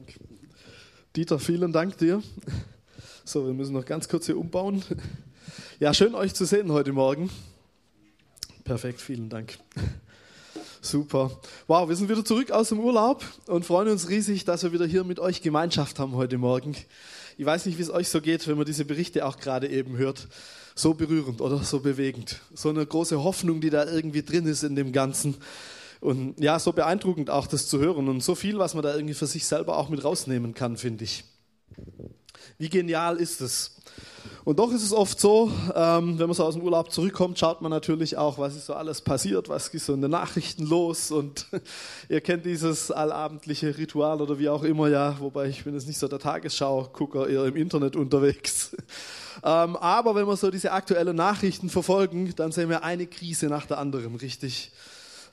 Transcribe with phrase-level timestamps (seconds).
[0.00, 0.14] Dank.
[1.14, 2.22] Dieter, vielen Dank dir.
[3.24, 4.82] So, wir müssen noch ganz kurz hier umbauen.
[5.78, 7.28] Ja, schön euch zu sehen heute Morgen.
[8.64, 9.58] Perfekt, vielen Dank.
[10.80, 11.38] Super.
[11.66, 14.86] Wow, wir sind wieder zurück aus dem Urlaub und freuen uns riesig, dass wir wieder
[14.86, 16.74] hier mit euch Gemeinschaft haben heute Morgen.
[17.36, 19.98] Ich weiß nicht, wie es euch so geht, wenn man diese Berichte auch gerade eben
[19.98, 20.28] hört.
[20.74, 22.40] So berührend oder so bewegend.
[22.54, 25.36] So eine große Hoffnung, die da irgendwie drin ist in dem Ganzen.
[26.00, 29.14] Und ja, so beeindruckend auch das zu hören und so viel, was man da irgendwie
[29.14, 31.24] für sich selber auch mit rausnehmen kann, finde ich.
[32.58, 33.76] Wie genial ist es?
[34.44, 37.60] Und doch ist es oft so, ähm, wenn man so aus dem Urlaub zurückkommt, schaut
[37.60, 41.10] man natürlich auch, was ist so alles passiert, was ist so in den Nachrichten los.
[41.10, 41.46] Und
[42.08, 45.98] ihr kennt dieses allabendliche Ritual oder wie auch immer, ja, wobei ich bin jetzt nicht
[45.98, 48.76] so der Tagesschau-Gucker, eher im Internet unterwegs.
[49.42, 53.64] Ähm, aber wenn wir so diese aktuellen Nachrichten verfolgen, dann sehen wir eine Krise nach
[53.64, 54.70] der anderen, richtig.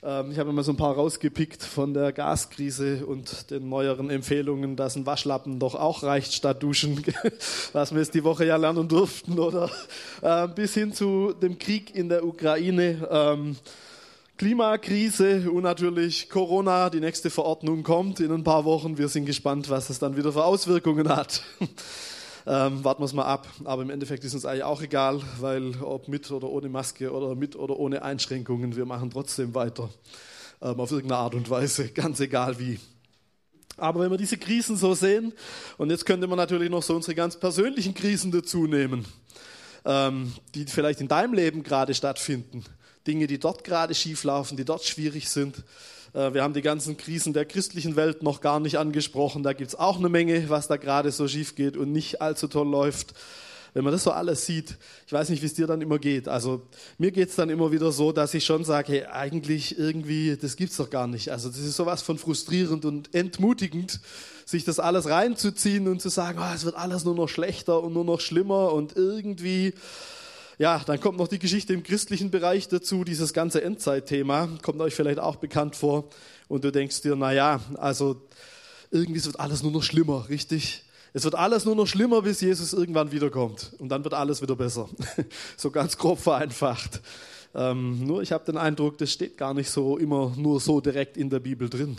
[0.03, 4.75] Ähm, ich habe mal so ein paar rausgepickt von der Gaskrise und den neueren Empfehlungen,
[4.75, 7.03] dass ein Waschlappen doch auch reicht statt Duschen,
[7.73, 9.69] was wir jetzt die Woche ja lernen durften, oder
[10.21, 13.07] ähm, bis hin zu dem Krieg in der Ukraine.
[13.09, 13.57] Ähm,
[14.37, 18.99] Klimakrise und natürlich Corona, die nächste Verordnung kommt in ein paar Wochen.
[18.99, 21.41] Wir sind gespannt, was es dann wieder für Auswirkungen hat.
[22.49, 23.45] Ähm, warten wir es mal ab.
[23.65, 27.35] Aber im Endeffekt ist uns eigentlich auch egal, weil ob mit oder ohne Maske oder
[27.35, 29.89] mit oder ohne Einschränkungen, wir machen trotzdem weiter.
[30.61, 32.79] Ähm, auf irgendeine Art und Weise, ganz egal wie.
[33.75, 35.33] Aber wenn wir diese Krisen so sehen,
[35.77, 39.05] und jetzt könnte man natürlich noch so unsere ganz persönlichen Krisen dazu nehmen,
[39.83, 42.63] ähm, die vielleicht in deinem Leben gerade stattfinden,
[43.05, 45.63] Dinge, die dort gerade schief laufen, die dort schwierig sind,
[46.13, 49.43] wir haben die ganzen Krisen der christlichen Welt noch gar nicht angesprochen.
[49.43, 52.47] Da gibt es auch eine Menge, was da gerade so schief geht und nicht allzu
[52.47, 53.13] toll läuft.
[53.73, 56.27] Wenn man das so alles sieht, ich weiß nicht, wie es dir dann immer geht.
[56.27, 56.63] Also
[56.97, 60.55] mir geht es dann immer wieder so, dass ich schon sage, hey, eigentlich irgendwie, das
[60.55, 61.29] gibt es doch gar nicht.
[61.29, 63.99] Also das ist sowas von frustrierend und entmutigend,
[64.45, 67.93] sich das alles reinzuziehen und zu sagen, oh, es wird alles nur noch schlechter und
[67.93, 69.73] nur noch schlimmer und irgendwie
[70.57, 74.95] ja, dann kommt noch die Geschichte im christlichen Bereich dazu, dieses ganze Endzeitthema, kommt euch
[74.95, 76.09] vielleicht auch bekannt vor.
[76.47, 78.21] Und du denkst dir, na ja, also
[78.89, 80.83] irgendwie wird alles nur noch schlimmer, richtig?
[81.13, 83.73] Es wird alles nur noch schlimmer, bis Jesus irgendwann wiederkommt.
[83.77, 84.89] Und dann wird alles wieder besser.
[85.57, 87.01] so ganz grob vereinfacht.
[87.53, 91.17] Ähm, nur ich habe den Eindruck, das steht gar nicht so immer nur so direkt
[91.17, 91.97] in der Bibel drin.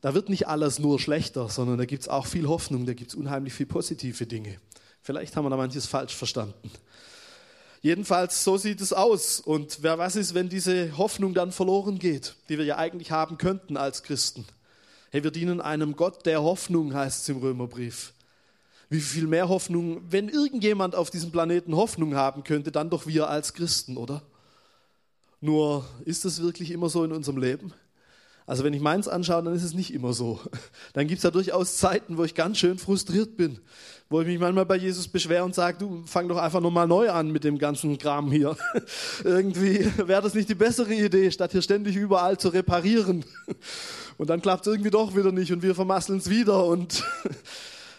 [0.00, 3.10] Da wird nicht alles nur schlechter, sondern da gibt es auch viel Hoffnung, da gibt
[3.10, 4.58] es unheimlich viel positive Dinge.
[5.02, 6.70] Vielleicht haben wir da manches falsch verstanden.
[7.82, 9.40] Jedenfalls, so sieht es aus.
[9.40, 13.38] Und wer was ist, wenn diese Hoffnung dann verloren geht, die wir ja eigentlich haben
[13.38, 14.44] könnten als Christen?
[15.10, 18.12] Hey, wir dienen einem Gott der Hoffnung, heißt es im Römerbrief.
[18.90, 23.28] Wie viel mehr Hoffnung, wenn irgendjemand auf diesem Planeten Hoffnung haben könnte, dann doch wir
[23.28, 24.22] als Christen, oder?
[25.40, 27.72] Nur ist das wirklich immer so in unserem Leben?
[28.50, 30.40] Also wenn ich meins anschaue, dann ist es nicht immer so.
[30.92, 33.60] Dann gibt es ja durchaus Zeiten, wo ich ganz schön frustriert bin,
[34.08, 37.12] wo ich mich manchmal bei Jesus beschwere und sage, du fang doch einfach nochmal neu
[37.12, 38.56] an mit dem ganzen Kram hier.
[39.22, 43.24] irgendwie wäre das nicht die bessere Idee, statt hier ständig überall zu reparieren.
[44.18, 46.66] Und dann klappt es irgendwie doch wieder nicht und wir vermasseln es wieder.
[46.66, 47.04] Und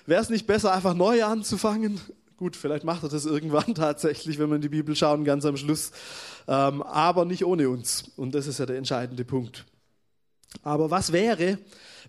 [0.05, 2.01] wäre es nicht besser, einfach neu anzufangen?
[2.35, 5.55] Gut, vielleicht macht er das irgendwann tatsächlich, wenn wir in die Bibel schauen, ganz am
[5.55, 5.91] Schluss.
[6.49, 8.03] Ähm, aber nicht ohne uns.
[8.17, 9.65] Und das ist ja der entscheidende Punkt.
[10.63, 11.57] Aber was wäre,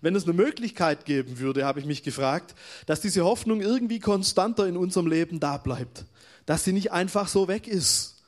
[0.01, 2.55] wenn es eine Möglichkeit geben würde, habe ich mich gefragt,
[2.85, 6.05] dass diese Hoffnung irgendwie konstanter in unserem Leben da bleibt,
[6.45, 8.21] dass sie nicht einfach so weg ist,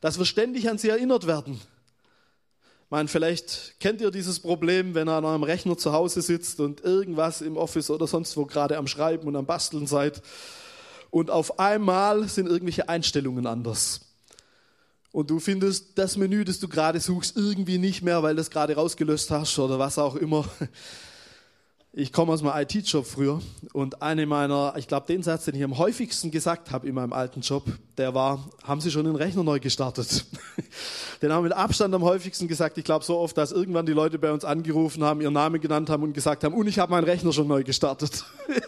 [0.00, 1.60] dass wir ständig an sie erinnert werden.
[2.90, 6.82] Meine, vielleicht kennt ihr dieses Problem, wenn ihr an eurem Rechner zu Hause sitzt und
[6.82, 10.20] irgendwas im Office oder sonst wo gerade am Schreiben und am Basteln seid
[11.10, 14.11] und auf einmal sind irgendwelche Einstellungen anders
[15.12, 18.50] und du findest das Menü, das du gerade suchst, irgendwie nicht mehr, weil du es
[18.50, 20.44] gerade rausgelöst hast oder was auch immer.
[21.94, 23.42] Ich komme aus meinem IT-Job früher
[23.74, 27.12] und eine meiner, ich glaube, den Satz, den ich am häufigsten gesagt habe in meinem
[27.12, 27.64] alten Job,
[27.98, 30.24] der war, haben Sie schon den Rechner neu gestartet?
[31.20, 32.78] Den haben wir mit Abstand am häufigsten gesagt.
[32.78, 35.88] Ich glaube so oft, dass irgendwann die Leute bei uns angerufen haben, ihren Namen genannt
[35.88, 38.24] haben und gesagt haben, und ich habe meinen Rechner schon neu gestartet.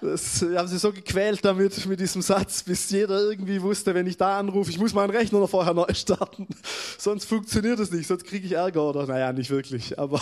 [0.00, 4.16] Das haben sie so gequält damit, mit diesem Satz, bis jeder irgendwie wusste, wenn ich
[4.16, 6.46] da anrufe, ich muss meinen Rechner noch vorher neu starten.
[6.98, 10.20] Sonst funktioniert es nicht, sonst kriege ich Ärger oder, naja, nicht wirklich, aber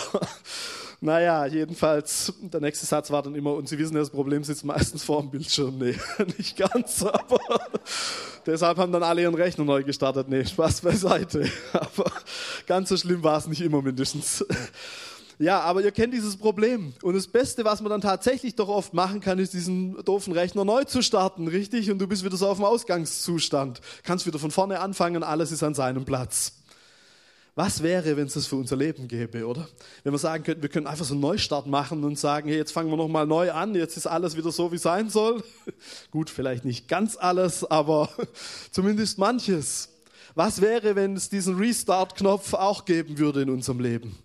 [1.01, 5.03] naja, jedenfalls, der nächste Satz war dann immer, und Sie wissen, das Problem sitzt meistens
[5.03, 5.79] vor dem Bildschirm.
[5.79, 5.97] Nee,
[6.39, 7.41] nicht ganz, aber
[8.47, 10.29] deshalb haben dann alle ihren Rechner neu gestartet.
[10.29, 11.51] Nee, Spaß beiseite.
[11.73, 12.11] Aber
[12.67, 14.45] ganz so schlimm war es nicht immer mindestens.
[15.39, 16.93] Ja, aber ihr kennt dieses Problem.
[17.03, 20.65] Und das Beste, was man dann tatsächlich doch oft machen kann, ist diesen doofen Rechner
[20.65, 21.91] neu zu starten, richtig?
[21.91, 23.81] Und du bist wieder so auf dem Ausgangszustand.
[24.05, 26.53] Kannst wieder von vorne anfangen, alles ist an seinem Platz.
[27.57, 29.69] Was wäre, wenn es das für unser Leben gäbe, oder?
[30.03, 32.73] Wenn wir sagen könnten, wir können einfach so einen Neustart machen und sagen, hey, jetzt
[32.73, 35.43] fangen wir nochmal neu an, jetzt ist alles wieder so, wie sein soll.
[36.11, 38.09] Gut, vielleicht nicht ganz alles, aber
[38.73, 39.89] zumindest manches.
[40.35, 44.19] Was wäre, wenn es diesen Restart-Knopf auch geben würde in unserem Leben?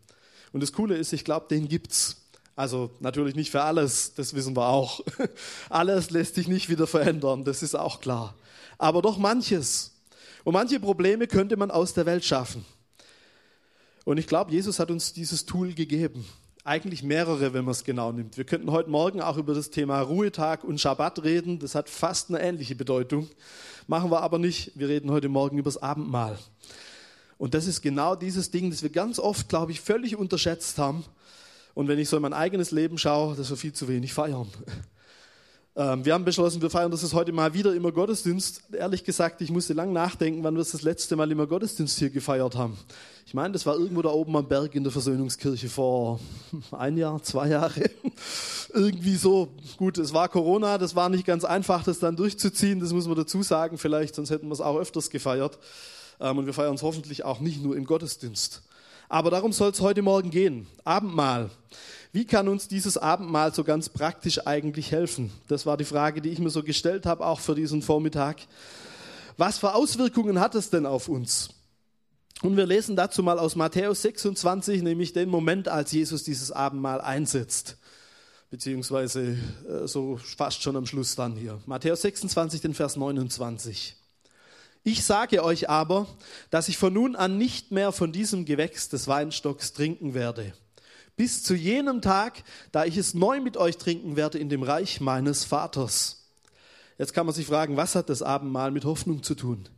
[0.52, 2.18] Und das Coole ist, ich glaube, den gibt's.
[2.56, 5.00] Also natürlich nicht für alles, das wissen wir auch.
[5.70, 8.36] Alles lässt sich nicht wieder verändern, das ist auch klar.
[8.78, 9.94] Aber doch manches.
[10.44, 12.66] Und manche Probleme könnte man aus der Welt schaffen.
[14.04, 16.26] Und ich glaube, Jesus hat uns dieses Tool gegeben.
[16.66, 18.36] Eigentlich mehrere, wenn man es genau nimmt.
[18.36, 21.60] Wir könnten heute Morgen auch über das Thema Ruhetag und Schabbat reden.
[21.60, 23.30] Das hat fast eine ähnliche Bedeutung.
[23.88, 24.74] Machen wir aber nicht.
[24.76, 26.38] Wir reden heute Morgen über das Abendmahl.
[27.40, 31.06] Und das ist genau dieses Ding, das wir ganz oft, glaube ich, völlig unterschätzt haben.
[31.74, 34.48] Und wenn ich so in mein eigenes Leben schaue, dass wir viel zu wenig feiern.
[35.76, 38.64] Ähm, wir haben beschlossen, wir feiern das ist heute mal wieder immer Gottesdienst.
[38.74, 42.56] Ehrlich gesagt, ich musste lang nachdenken, wann wir das, letzte Mal immer Gottesdienst hier gefeiert
[42.56, 42.78] haben.
[43.26, 46.20] Ich meine, das war irgendwo da oben am Berg in der Versöhnungskirche vor
[46.72, 47.90] ein Jahr, zwei Jahre.
[48.74, 49.54] Irgendwie so.
[49.78, 53.16] Gut, es war Corona, das war nicht ganz einfach, das dann durchzuziehen, das muss man
[53.16, 55.60] dazu sagen vielleicht, sonst hätten wir es auch öfters gefeiert.
[56.20, 58.64] Ähm, und wir feiern es hoffentlich auch nicht nur im Gottesdienst.
[59.08, 60.68] Aber darum soll es heute Morgen gehen.
[60.84, 61.50] Abendmahl.
[62.12, 65.32] Wie kann uns dieses Abendmahl so ganz praktisch eigentlich helfen?
[65.48, 68.38] Das war die Frage, die ich mir so gestellt habe, auch für diesen Vormittag.
[69.38, 71.50] Was für Auswirkungen hat es denn auf uns?
[72.42, 77.02] Und wir lesen dazu mal aus Matthäus 26, nämlich den Moment, als Jesus dieses Abendmahl
[77.02, 77.78] einsetzt.
[78.50, 79.38] Beziehungsweise
[79.68, 81.60] äh, so fast schon am Schluss dann hier.
[81.66, 83.96] Matthäus 26, den Vers 29.
[84.92, 86.08] Ich sage euch aber,
[86.50, 90.52] dass ich von nun an nicht mehr von diesem Gewächs des Weinstocks trinken werde
[91.16, 92.42] bis zu jenem Tag,
[92.72, 96.26] da ich es neu mit euch trinken werde in dem Reich meines Vaters.
[96.98, 99.70] Jetzt kann man sich fragen, was hat das Abendmahl mit Hoffnung zu tun?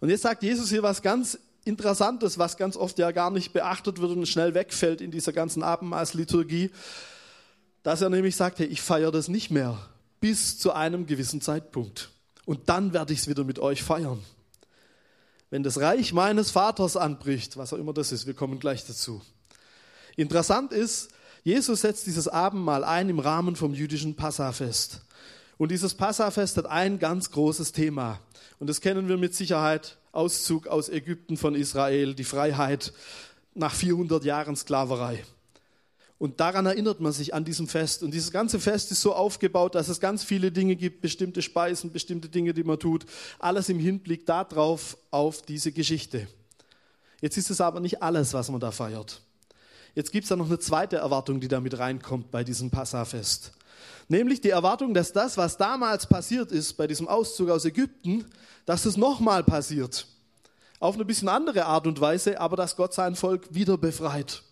[0.00, 4.00] Und jetzt sagt Jesus hier was ganz Interessantes, was ganz oft ja gar nicht beachtet
[4.00, 6.70] wird und schnell wegfällt in dieser ganzen Abendmahlsliturgie,
[7.82, 9.78] dass er nämlich sagt, hey, ich feiere das nicht mehr
[10.20, 12.08] bis zu einem gewissen Zeitpunkt.
[12.46, 14.24] Und dann werde ich es wieder mit euch feiern.
[15.50, 19.22] Wenn das Reich meines Vaters anbricht, was auch immer das ist, wir kommen gleich dazu,
[20.18, 21.10] Interessant ist,
[21.44, 25.00] Jesus setzt dieses Abendmahl ein im Rahmen vom jüdischen Passafest.
[25.58, 28.18] Und dieses Passafest hat ein ganz großes Thema.
[28.58, 29.96] Und das kennen wir mit Sicherheit.
[30.10, 32.92] Auszug aus Ägypten von Israel, die Freiheit
[33.54, 35.22] nach 400 Jahren Sklaverei.
[36.18, 38.02] Und daran erinnert man sich an diesem Fest.
[38.02, 41.92] Und dieses ganze Fest ist so aufgebaut, dass es ganz viele Dinge gibt, bestimmte Speisen,
[41.92, 43.06] bestimmte Dinge, die man tut.
[43.38, 46.26] Alles im Hinblick darauf, auf diese Geschichte.
[47.20, 49.20] Jetzt ist es aber nicht alles, was man da feiert.
[49.94, 53.52] Jetzt gibt es da noch eine zweite Erwartung, die da mit reinkommt bei diesem Passafest.
[54.08, 58.24] Nämlich die Erwartung, dass das, was damals passiert ist bei diesem Auszug aus Ägypten,
[58.66, 60.06] dass es nochmal passiert.
[60.80, 64.42] Auf eine bisschen andere Art und Weise, aber dass Gott sein Volk wieder befreit.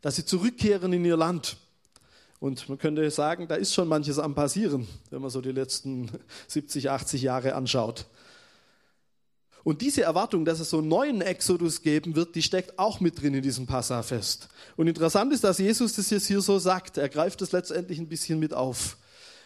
[0.00, 1.56] Dass sie zurückkehren in ihr Land.
[2.40, 6.10] Und man könnte sagen, da ist schon manches am Passieren, wenn man so die letzten
[6.46, 8.06] 70, 80 Jahre anschaut.
[9.64, 13.20] Und diese Erwartung, dass es so einen neuen Exodus geben wird, die steckt auch mit
[13.20, 14.48] drin in diesem Passafest.
[14.76, 16.96] Und interessant ist, dass Jesus das jetzt hier so sagt.
[16.96, 18.96] Er greift es letztendlich ein bisschen mit auf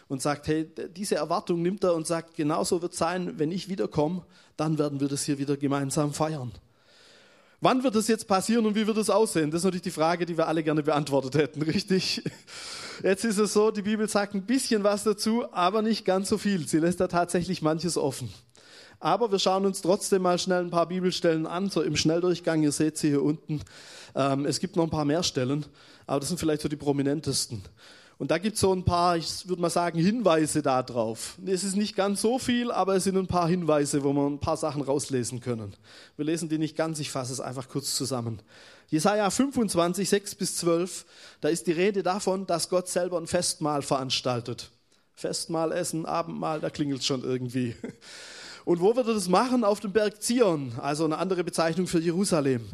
[0.07, 3.67] und sagt, hey, diese Erwartung nimmt er und sagt, genauso wird es sein, wenn ich
[3.67, 4.23] wiederkomme,
[4.55, 6.51] dann werden wir das hier wieder gemeinsam feiern.
[7.63, 9.49] Wann wird das jetzt passieren und wie wird es aussehen?
[9.49, 12.21] Das ist natürlich die Frage, die wir alle gerne beantwortet hätten, richtig?
[13.01, 16.37] Jetzt ist es so, die Bibel sagt ein bisschen was dazu, aber nicht ganz so
[16.37, 16.67] viel.
[16.67, 18.29] Sie lässt da tatsächlich manches offen.
[18.99, 22.63] Aber wir schauen uns trotzdem mal schnell ein paar Bibelstellen an, so im Schnelldurchgang.
[22.63, 23.61] Ihr seht sie hier unten.
[24.13, 25.65] Ähm, es gibt noch ein paar mehr Stellen,
[26.05, 27.61] aber das sind vielleicht so die prominentesten.
[28.23, 31.37] Und da gibt es so ein paar, ich würde mal sagen, Hinweise darauf.
[31.45, 34.39] Es ist nicht ganz so viel, aber es sind ein paar Hinweise, wo wir ein
[34.39, 35.75] paar Sachen rauslesen können.
[36.15, 38.41] Wir lesen die nicht ganz, ich fasse es einfach kurz zusammen.
[38.87, 41.05] Jesaja 25, 6 bis 12,
[41.41, 44.71] da ist die Rede davon, dass Gott selber ein Festmahl veranstaltet.
[45.15, 47.75] Festmahl, Essen, Abendmahl, da klingelt es schon irgendwie.
[48.63, 49.65] Und wo wird er das machen?
[49.65, 52.69] Auf dem Berg Zion, also eine andere Bezeichnung für Jerusalem.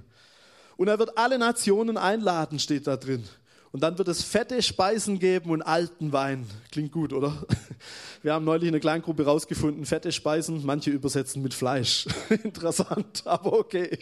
[0.77, 3.23] Und er wird alle Nationen einladen, steht da drin.
[3.71, 6.47] Und dann wird es fette Speisen geben und alten Wein.
[6.71, 7.45] Klingt gut, oder?
[8.23, 12.07] Wir haben neulich in einer Kleingruppe rausgefunden, fette Speisen, manche übersetzen mit Fleisch.
[12.43, 13.99] Interessant, aber okay.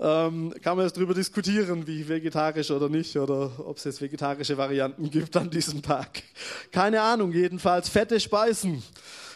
[0.00, 4.58] Ähm, kann man jetzt darüber diskutieren, wie vegetarisch oder nicht, oder ob es jetzt vegetarische
[4.58, 6.22] Varianten gibt an diesem Tag.
[6.70, 8.82] Keine Ahnung, jedenfalls fette Speisen.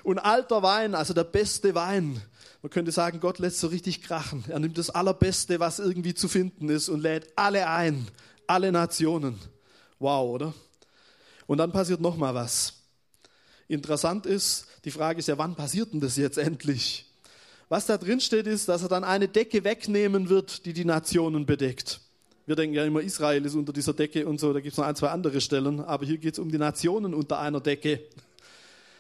[0.03, 2.21] Und alter Wein, also der beste Wein.
[2.61, 4.45] Man könnte sagen, Gott lässt so richtig krachen.
[4.49, 8.09] Er nimmt das Allerbeste, was irgendwie zu finden ist und lädt alle ein.
[8.49, 9.39] Alle Nationen.
[10.01, 10.55] Wow, oder?
[11.47, 12.75] Und dann passiert noch mal was.
[13.69, 17.05] Interessant ist, die Frage ist ja, wann passiert denn das jetzt endlich?
[17.69, 21.45] Was da drin steht, ist, dass er dann eine Decke wegnehmen wird, die die Nationen
[21.45, 22.01] bedeckt.
[22.47, 24.87] Wir denken ja immer, Israel ist unter dieser Decke und so, da gibt es noch
[24.87, 28.01] ein, zwei andere Stellen, aber hier geht es um die Nationen unter einer Decke.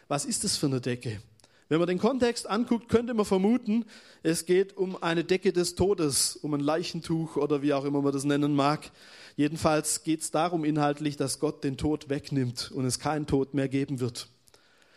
[0.06, 1.22] Was ist das für eine Decke?
[1.68, 3.84] Wenn man den Kontext anguckt, könnte man vermuten,
[4.22, 8.12] es geht um eine Decke des Todes, um ein Leichentuch oder wie auch immer man
[8.12, 8.90] das nennen mag.
[9.36, 13.68] Jedenfalls geht es darum inhaltlich, dass Gott den Tod wegnimmt und es keinen Tod mehr
[13.68, 14.28] geben wird.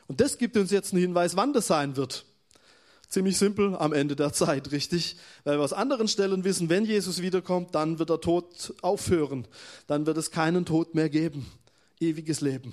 [0.07, 2.25] Und das gibt uns jetzt einen Hinweis, wann das sein wird.
[3.09, 5.17] Ziemlich simpel, am Ende der Zeit, richtig?
[5.43, 9.45] Weil wir aus anderen Stellen wissen, wenn Jesus wiederkommt, dann wird der Tod aufhören.
[9.87, 11.45] Dann wird es keinen Tod mehr geben.
[11.99, 12.71] Ewiges Leben.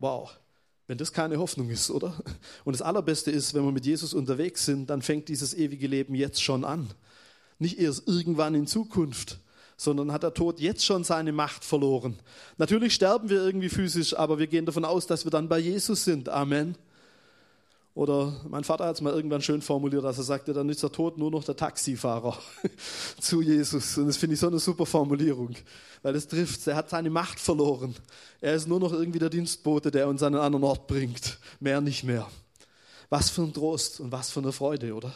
[0.00, 0.39] Wow.
[0.90, 2.20] Wenn das keine Hoffnung ist, oder?
[2.64, 6.16] Und das Allerbeste ist, wenn wir mit Jesus unterwegs sind, dann fängt dieses ewige Leben
[6.16, 6.90] jetzt schon an.
[7.60, 9.38] Nicht erst irgendwann in Zukunft,
[9.76, 12.18] sondern hat der Tod jetzt schon seine Macht verloren.
[12.58, 16.02] Natürlich sterben wir irgendwie physisch, aber wir gehen davon aus, dass wir dann bei Jesus
[16.02, 16.28] sind.
[16.28, 16.74] Amen.
[18.00, 20.90] Oder mein Vater hat es mal irgendwann schön formuliert, dass er sagte, dann ist der
[20.90, 22.34] Tod nur noch der Taxifahrer
[23.20, 23.98] zu Jesus.
[23.98, 25.54] Und das finde ich so eine super Formulierung,
[26.00, 26.66] weil es trifft.
[26.66, 27.94] Er hat seine Macht verloren.
[28.40, 31.38] Er ist nur noch irgendwie der Dienstbote, der uns an einen anderen Ort bringt.
[31.60, 32.26] Mehr nicht mehr.
[33.10, 35.12] Was für ein Trost und was für eine Freude, oder?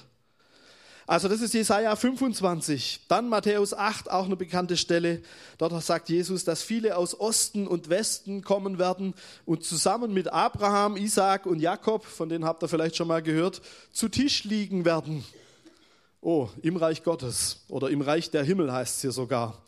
[1.07, 3.03] Also das ist Jesaja 25.
[3.09, 5.23] Dann Matthäus 8, auch eine bekannte Stelle.
[5.59, 10.97] Dort sagt Jesus, dass viele aus Osten und Westen kommen werden und zusammen mit Abraham,
[10.97, 13.61] Isaac und Jakob, von denen habt ihr vielleicht schon mal gehört,
[13.93, 15.25] zu Tisch liegen werden.
[16.23, 19.63] Oh, im Reich Gottes oder im Reich der Himmel heißt es hier sogar.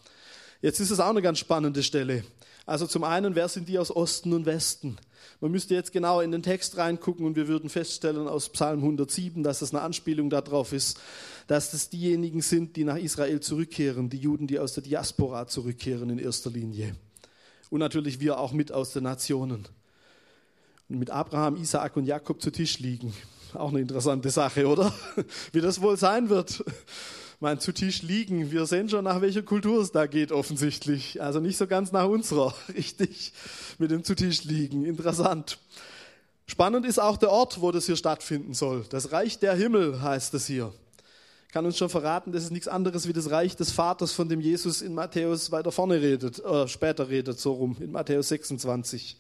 [0.63, 2.25] Jetzt ist es auch eine ganz spannende Stelle.
[2.65, 4.97] Also zum einen, wer sind die aus Osten und Westen?
[5.41, 9.43] Man müsste jetzt genau in den Text reingucken und wir würden feststellen aus Psalm 107,
[9.43, 10.99] dass das eine Anspielung darauf ist,
[11.47, 16.11] dass das diejenigen sind, die nach Israel zurückkehren, die Juden, die aus der Diaspora zurückkehren
[16.11, 16.97] in erster Linie.
[17.71, 19.69] Und natürlich wir auch mit aus den Nationen.
[20.89, 23.13] Und mit Abraham, Isaak und Jakob zu Tisch liegen.
[23.55, 24.95] Auch eine interessante Sache, oder?
[25.53, 26.63] Wie das wohl sein wird
[27.41, 28.51] mein zu Tisch liegen.
[28.51, 31.21] Wir sehen schon, nach welcher Kultur es da geht, offensichtlich.
[31.21, 33.33] Also nicht so ganz nach unserer, richtig,
[33.79, 34.85] mit dem zu Tisch liegen.
[34.85, 35.59] Interessant.
[36.47, 38.85] Spannend ist auch der Ort, wo das hier stattfinden soll.
[38.91, 40.73] Das Reich der Himmel heißt es hier.
[41.53, 44.41] Kann uns schon verraten, das ist nichts anderes wie das Reich des Vaters, von dem
[44.41, 49.17] Jesus in Matthäus weiter vorne redet, äh, später redet, so rum, in Matthäus 26.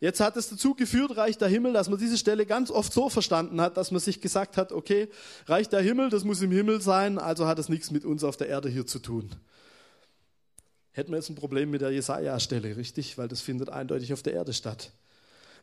[0.00, 3.08] Jetzt hat es dazu geführt, Reich der Himmel, dass man diese Stelle ganz oft so
[3.08, 5.08] verstanden hat, dass man sich gesagt hat, okay,
[5.46, 8.36] Reich der Himmel, das muss im Himmel sein, also hat es nichts mit uns auf
[8.36, 9.30] der Erde hier zu tun.
[10.92, 13.18] Hätten wir jetzt ein Problem mit der Jesaja-Stelle, richtig?
[13.18, 14.92] Weil das findet eindeutig auf der Erde statt.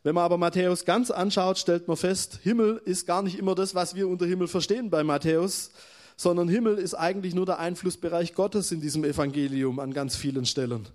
[0.04, 3.74] Wenn man aber Matthäus ganz anschaut, stellt man fest, Himmel ist gar nicht immer das,
[3.74, 5.70] was wir unter Himmel verstehen bei Matthäus,
[6.16, 10.86] sondern Himmel ist eigentlich nur der Einflussbereich Gottes in diesem Evangelium an ganz vielen Stellen.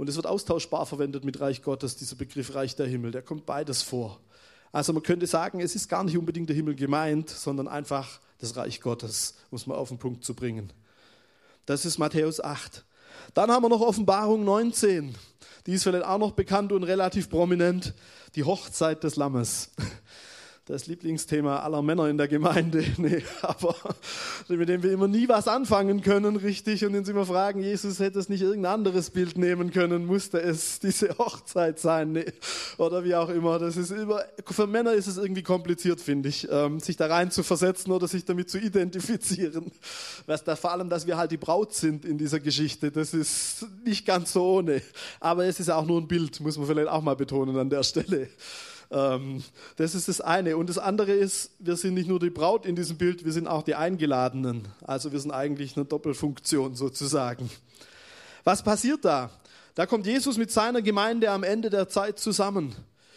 [0.00, 3.10] Und es wird austauschbar verwendet mit Reich Gottes, dieser Begriff Reich der Himmel.
[3.10, 4.18] Der kommt beides vor.
[4.72, 8.56] Also man könnte sagen, es ist gar nicht unbedingt der Himmel gemeint, sondern einfach das
[8.56, 10.72] Reich Gottes, muss man auf den Punkt zu bringen.
[11.66, 12.82] Das ist Matthäus 8.
[13.34, 15.14] Dann haben wir noch Offenbarung 19.
[15.66, 17.92] Die ist vielleicht auch noch bekannt und relativ prominent.
[18.36, 19.68] Die Hochzeit des Lammes
[20.70, 23.74] das Lieblingsthema aller Männer in der Gemeinde, nee, aber
[24.48, 28.18] mit dem wir immer nie was anfangen können, richtig, und uns immer fragen, Jesus hätte
[28.18, 32.26] es nicht irgendein anderes Bild nehmen können, musste es diese Hochzeit sein, nee,
[32.78, 33.58] oder wie auch immer.
[33.58, 37.30] Das ist immer, für Männer ist es irgendwie kompliziert, finde ich, ähm, sich da rein
[37.30, 39.70] zu versetzen oder sich damit zu identifizieren.
[40.26, 43.66] Was da, vor allem, dass wir halt die Braut sind in dieser Geschichte, das ist
[43.84, 44.82] nicht ganz so ohne.
[45.18, 47.82] Aber es ist auch nur ein Bild, muss man vielleicht auch mal betonen an der
[47.82, 48.28] Stelle.
[48.90, 49.42] Ähm,
[49.76, 50.56] das ist das eine.
[50.56, 53.46] Und das andere ist, wir sind nicht nur die Braut in diesem Bild, wir sind
[53.46, 54.68] auch die Eingeladenen.
[54.82, 57.50] Also wir sind eigentlich eine Doppelfunktion sozusagen.
[58.44, 59.30] Was passiert da?
[59.74, 62.74] Da kommt Jesus mit seiner Gemeinde am Ende der Zeit zusammen.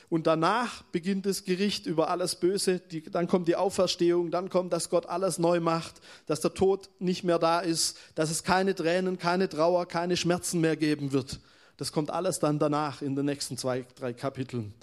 [0.10, 2.80] Und danach beginnt das Gericht über alles Böse.
[2.80, 5.96] Die, dann kommt die Auferstehung, dann kommt, dass Gott alles neu macht,
[6.28, 10.62] dass der Tod nicht mehr da ist, dass es keine Tränen, keine Trauer, keine Schmerzen
[10.62, 11.40] mehr geben wird.
[11.78, 14.76] Das kommt alles dann danach in den nächsten zwei, drei Kapiteln.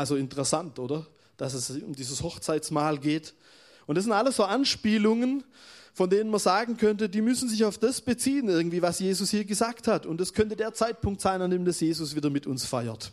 [0.00, 1.06] Also interessant, oder?
[1.36, 3.34] Dass es um dieses Hochzeitsmahl geht.
[3.86, 5.44] Und das sind alles so Anspielungen,
[5.92, 9.44] von denen man sagen könnte, die müssen sich auf das beziehen, irgendwie, was Jesus hier
[9.44, 10.06] gesagt hat.
[10.06, 13.12] Und das könnte der Zeitpunkt sein, an dem das Jesus wieder mit uns feiert.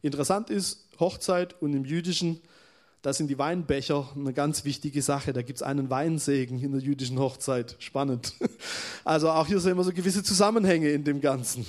[0.00, 2.40] Interessant ist, Hochzeit und im Jüdischen,
[3.02, 5.32] da sind die Weinbecher eine ganz wichtige Sache.
[5.32, 7.74] Da gibt es einen Weinsegen in der jüdischen Hochzeit.
[7.80, 8.34] Spannend.
[9.04, 11.66] Also auch hier sehen wir so gewisse Zusammenhänge in dem Ganzen.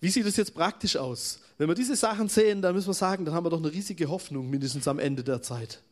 [0.00, 1.40] Wie sieht es jetzt praktisch aus?
[1.58, 4.08] Wenn wir diese Sachen sehen, dann müssen wir sagen, dann haben wir doch eine riesige
[4.08, 5.82] Hoffnung, mindestens am Ende der Zeit.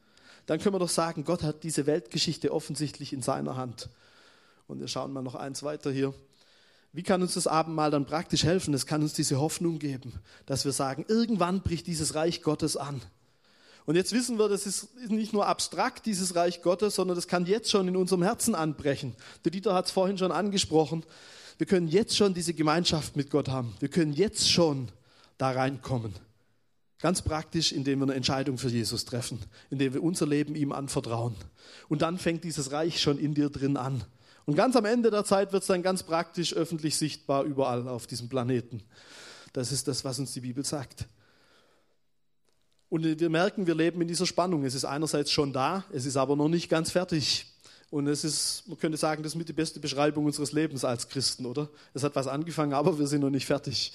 [0.47, 3.91] Dann können wir doch sagen, Gott hat diese Weltgeschichte offensichtlich in seiner Hand.
[4.67, 6.15] Und wir schauen mal noch eins weiter hier.
[6.93, 8.73] Wie kann uns das Abendmahl dann praktisch helfen?
[8.73, 10.15] Es kann uns diese Hoffnung geben,
[10.47, 13.03] dass wir sagen, irgendwann bricht dieses Reich Gottes an.
[13.85, 17.47] Und jetzt wissen wir, das ist nicht nur abstrakt, dieses Reich Gottes, sondern das kann
[17.47, 19.15] jetzt schon in unserem Herzen anbrechen.
[19.45, 21.05] Der Dieter hat es vorhin schon angesprochen.
[21.59, 23.75] Wir können jetzt schon diese Gemeinschaft mit Gott haben.
[23.81, 24.89] Wir können jetzt schon
[25.37, 26.15] da reinkommen.
[27.01, 31.35] Ganz praktisch, indem wir eine Entscheidung für Jesus treffen, indem wir unser Leben ihm anvertrauen.
[31.89, 34.03] Und dann fängt dieses Reich schon in dir drin an.
[34.47, 38.07] Und ganz am Ende der Zeit wird es dann ganz praktisch öffentlich sichtbar überall auf
[38.07, 38.83] diesem Planeten.
[39.53, 41.07] Das ist das, was uns die Bibel sagt.
[42.89, 44.65] Und wir merken, wir leben in dieser Spannung.
[44.65, 47.47] Es ist einerseits schon da, es ist aber noch nicht ganz fertig.
[47.91, 51.09] Und es ist, man könnte sagen, das ist mit die beste Beschreibung unseres Lebens als
[51.09, 51.71] Christen, oder?
[51.95, 53.93] Es hat was angefangen, aber wir sind noch nicht fertig.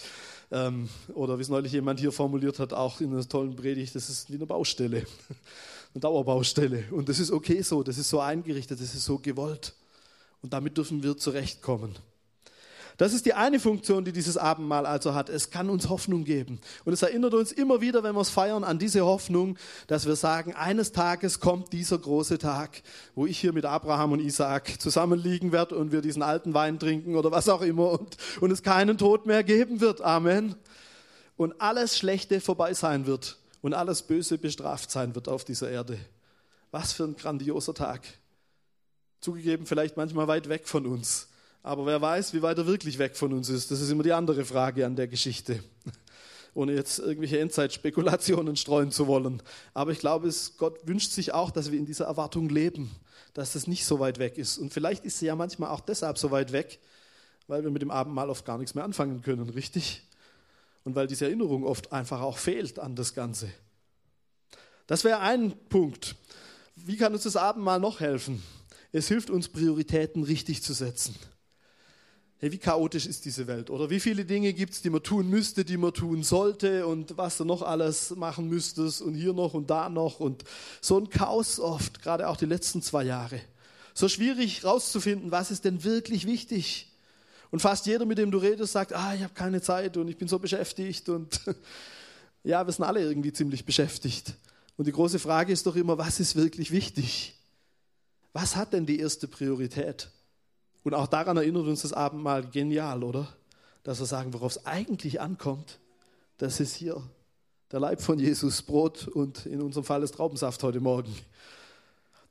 [0.51, 4.09] Ähm, oder wie es neulich jemand hier formuliert hat, auch in einer tollen Predigt, das
[4.09, 5.05] ist wie eine Baustelle,
[5.93, 6.85] eine Dauerbaustelle.
[6.91, 9.73] Und das ist okay so, das ist so eingerichtet, das ist so gewollt.
[10.41, 11.95] Und damit dürfen wir zurechtkommen.
[12.97, 15.29] Das ist die eine Funktion, die dieses Abendmahl also hat.
[15.29, 16.59] Es kann uns Hoffnung geben.
[16.85, 19.57] Und es erinnert uns immer wieder, wenn wir es feiern, an diese Hoffnung,
[19.87, 22.83] dass wir sagen, eines Tages kommt dieser große Tag,
[23.15, 27.15] wo ich hier mit Abraham und Isaac zusammenliegen werde und wir diesen alten Wein trinken
[27.15, 30.01] oder was auch immer und, und es keinen Tod mehr geben wird.
[30.01, 30.55] Amen.
[31.35, 35.97] Und alles Schlechte vorbei sein wird und alles Böse bestraft sein wird auf dieser Erde.
[36.69, 38.01] Was für ein grandioser Tag.
[39.19, 41.29] Zugegeben, vielleicht manchmal weit weg von uns.
[41.65, 44.11] Aber wer weiß, wie weit er wirklich weg von uns ist, das ist immer die
[44.11, 45.63] andere Frage an der Geschichte.
[46.53, 49.41] Ohne jetzt irgendwelche Endzeitspekulationen streuen zu wollen.
[49.73, 52.91] Aber ich glaube, es, Gott wünscht sich auch, dass wir in dieser Erwartung leben,
[53.33, 54.57] dass das nicht so weit weg ist.
[54.57, 56.79] Und vielleicht ist sie ja manchmal auch deshalb so weit weg,
[57.47, 60.03] weil wir mit dem Abendmahl oft gar nichts mehr anfangen können, richtig?
[60.83, 63.49] Und weil diese Erinnerung oft einfach auch fehlt an das Ganze.
[64.85, 66.17] Das wäre ein Punkt.
[66.75, 68.43] Wie kann uns das Abendmahl noch helfen?
[68.91, 71.15] Es hilft uns, Prioritäten richtig zu setzen
[72.43, 73.69] hey, wie chaotisch ist diese Welt?
[73.69, 77.15] Oder wie viele Dinge gibt es, die man tun müsste, die man tun sollte und
[77.15, 80.43] was du noch alles machen müsstest und hier noch und da noch und
[80.81, 83.39] so ein Chaos oft, gerade auch die letzten zwei Jahre.
[83.93, 86.91] So schwierig rauszufinden, was ist denn wirklich wichtig?
[87.49, 90.17] Und fast jeder, mit dem du redest, sagt, ah, ich habe keine Zeit und ich
[90.17, 91.39] bin so beschäftigt und
[92.43, 94.33] ja, wir sind alle irgendwie ziemlich beschäftigt.
[94.75, 97.39] Und die große Frage ist doch immer, was ist wirklich wichtig?
[98.33, 100.09] Was hat denn die erste Priorität?
[100.83, 103.27] Und auch daran erinnert uns das Abendmahl genial, oder?
[103.83, 105.79] Dass wir sagen, worauf es eigentlich ankommt,
[106.37, 107.01] das ist hier
[107.71, 111.13] der Leib von Jesus, Brot und in unserem Fall ist Traubensaft heute Morgen.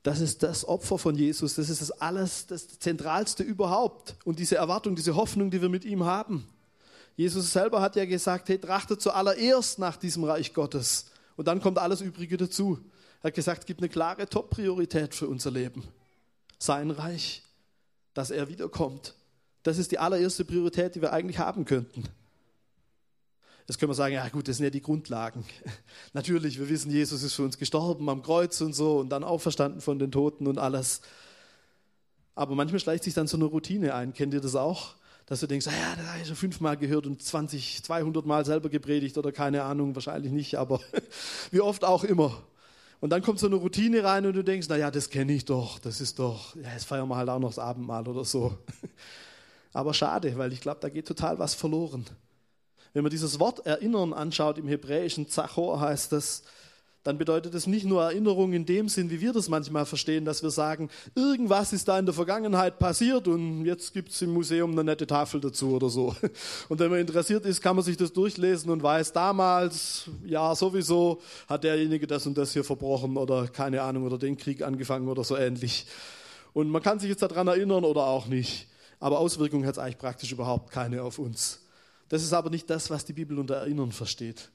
[0.03, 4.15] Das ist das Opfer von Jesus, das ist das alles, das Zentralste überhaupt.
[4.25, 6.47] Und diese Erwartung, diese Hoffnung, die wir mit ihm haben.
[7.15, 11.05] Jesus selber hat ja gesagt, hey, trachtet zuallererst nach diesem Reich Gottes.
[11.35, 12.79] Und dann kommt alles Übrige dazu.
[13.21, 15.83] Er hat gesagt, es gibt eine klare Top-Priorität für unser Leben.
[16.59, 17.43] Sein Reich
[18.13, 19.15] dass er wiederkommt.
[19.63, 22.03] Das ist die allererste Priorität, die wir eigentlich haben könnten.
[23.67, 25.45] Jetzt können wir sagen, ja gut, das sind ja die Grundlagen.
[26.13, 29.79] Natürlich, wir wissen, Jesus ist für uns gestorben am Kreuz und so und dann auferstanden
[29.79, 31.01] von den Toten und alles.
[32.35, 34.13] Aber manchmal schleicht sich dann so eine Routine ein.
[34.13, 34.95] Kennt ihr das auch?
[35.25, 38.43] Dass du denkst, ah ja, das habe ich schon fünfmal gehört und 20, 200 Mal
[38.45, 40.81] selber gepredigt oder keine Ahnung, wahrscheinlich nicht, aber
[41.51, 42.43] wie oft auch immer.
[43.03, 45.77] Und dann kommt so eine Routine rein und du denkst, naja, das kenne ich doch,
[45.77, 48.57] das ist doch, ja, jetzt feiern wir halt auch noch das Abendmahl oder so.
[49.73, 52.05] Aber schade, weil ich glaube, da geht total was verloren.
[52.93, 56.43] Wenn man dieses Wort erinnern anschaut im Hebräischen, Zachor heißt das,
[57.03, 60.41] dann bedeutet es nicht nur Erinnerung in dem Sinn, wie wir das manchmal verstehen, dass
[60.41, 64.71] wir sagen, irgendwas ist da in der Vergangenheit passiert und jetzt gibt es im Museum
[64.71, 66.15] eine nette Tafel dazu oder so.
[66.69, 71.21] Und wenn man interessiert ist, kann man sich das durchlesen und weiß, damals, ja sowieso,
[71.47, 75.23] hat derjenige das und das hier verbrochen oder keine Ahnung oder den Krieg angefangen oder
[75.23, 75.85] so ähnlich.
[76.53, 78.67] Und man kann sich jetzt daran erinnern oder auch nicht.
[78.99, 81.59] Aber Auswirkungen hat es eigentlich praktisch überhaupt keine auf uns.
[82.09, 84.49] Das ist aber nicht das, was die Bibel unter Erinnern versteht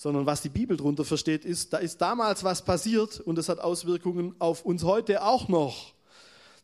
[0.00, 3.58] sondern was die Bibel darunter versteht, ist, da ist damals was passiert und das hat
[3.58, 5.92] Auswirkungen auf uns heute auch noch.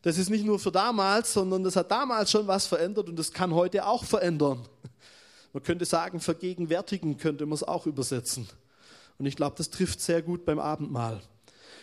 [0.01, 3.31] Das ist nicht nur für damals, sondern das hat damals schon was verändert und das
[3.31, 4.67] kann heute auch verändern.
[5.53, 8.49] Man könnte sagen, vergegenwärtigen könnte man es auch übersetzen.
[9.19, 11.21] Und ich glaube, das trifft sehr gut beim Abendmahl.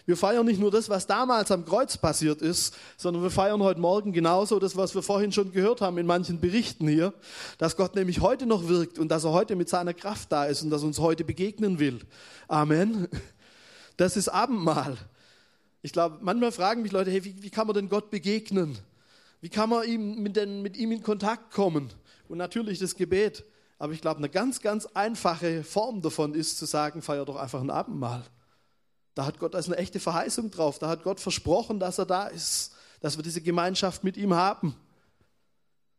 [0.06, 3.80] Wir feiern nicht nur das, was damals am Kreuz passiert ist, sondern wir feiern heute
[3.80, 7.14] Morgen genauso das, was wir vorhin schon gehört haben in manchen Berichten hier,
[7.56, 10.62] dass Gott nämlich heute noch wirkt und dass er heute mit seiner Kraft da ist
[10.62, 12.00] und dass er uns heute begegnen will.
[12.48, 13.08] Amen.
[13.96, 14.98] Das ist Abendmahl.
[15.80, 18.76] Ich glaube, manchmal fragen mich Leute, hey, wie, wie kann man denn Gott begegnen?
[19.40, 21.90] Wie kann man ihm, mit, den, mit ihm in Kontakt kommen?
[22.28, 23.44] Und natürlich das Gebet.
[23.78, 27.60] Aber ich glaube, eine ganz, ganz einfache Form davon ist zu sagen, feier doch einfach
[27.60, 28.24] ein Abendmahl.
[29.14, 30.78] Da hat Gott also eine echte Verheißung drauf.
[30.78, 34.74] Da hat Gott versprochen, dass er da ist, dass wir diese Gemeinschaft mit ihm haben.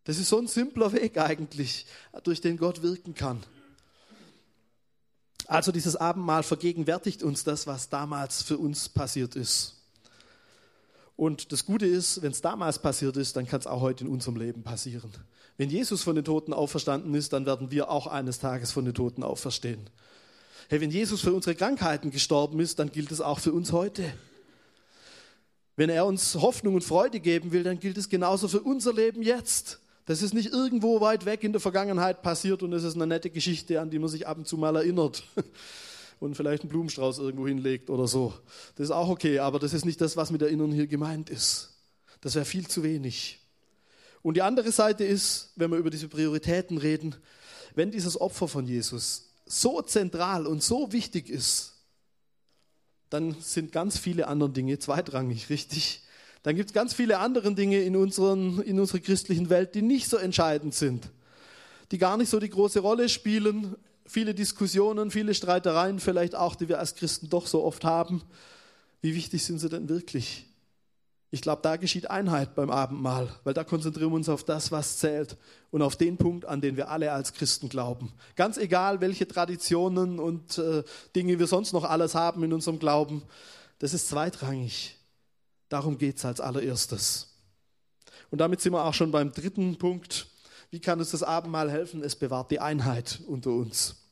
[0.04, 1.86] Das ist so ein simpler Weg eigentlich,
[2.24, 3.44] durch den Gott wirken kann.
[5.48, 9.76] Also dieses Abendmahl vergegenwärtigt uns das, was damals für uns passiert ist.
[11.16, 14.10] Und das Gute ist, wenn es damals passiert ist, dann kann es auch heute in
[14.10, 15.12] unserem Leben passieren.
[15.58, 18.94] Wenn Jesus von den Toten auferstanden ist, dann werden wir auch eines Tages von den
[18.94, 19.90] Toten auferstehen.
[20.68, 24.04] Hey, wenn Jesus für unsere Krankheiten gestorben ist, dann gilt es auch für uns heute.
[25.76, 29.22] Wenn er uns Hoffnung und Freude geben will, dann gilt es genauso für unser Leben
[29.22, 29.80] jetzt.
[30.08, 33.30] Das ist nicht irgendwo weit weg in der Vergangenheit passiert und es ist eine nette
[33.30, 35.24] Geschichte, an die man sich ab und zu mal erinnert
[36.20, 38.34] und vielleicht einen Blumenstrauß irgendwo hinlegt oder so.
[38.76, 41.74] Das ist auch okay, aber das ist nicht das, was mit Erinnern hier gemeint ist.
[42.22, 43.40] Das wäre viel zu wenig.
[44.24, 47.16] Und die andere Seite ist, wenn wir über diese Prioritäten reden,
[47.76, 51.74] wenn dieses Opfer von Jesus so zentral und so wichtig ist,
[53.10, 56.02] dann sind ganz viele andere Dinge zweitrangig, richtig?
[56.44, 60.10] Dann gibt es ganz viele andere Dinge in, unseren, in unserer christlichen Welt, die nicht
[60.10, 61.10] so entscheidend sind,
[61.92, 66.68] die gar nicht so die große Rolle spielen, viele Diskussionen, viele Streitereien vielleicht auch, die
[66.70, 68.22] wir als Christen doch so oft haben.
[69.02, 70.46] Wie wichtig sind sie denn wirklich?
[71.32, 74.98] Ich glaube, da geschieht Einheit beim Abendmahl, weil da konzentrieren wir uns auf das, was
[74.98, 75.38] zählt
[75.72, 78.14] und auf den Punkt, an den wir alle als Christen glauben.
[78.36, 80.84] Ganz egal, welche Traditionen und äh,
[81.16, 83.24] Dinge wir sonst noch alles haben in unserem Glauben,
[83.80, 84.98] das ist zweitrangig.
[85.68, 87.28] Darum geht es als allererstes.
[88.30, 90.28] Und damit sind wir auch schon beim dritten Punkt,
[90.70, 92.04] wie kann uns das Abendmahl helfen?
[92.04, 94.05] Es bewahrt die Einheit unter uns.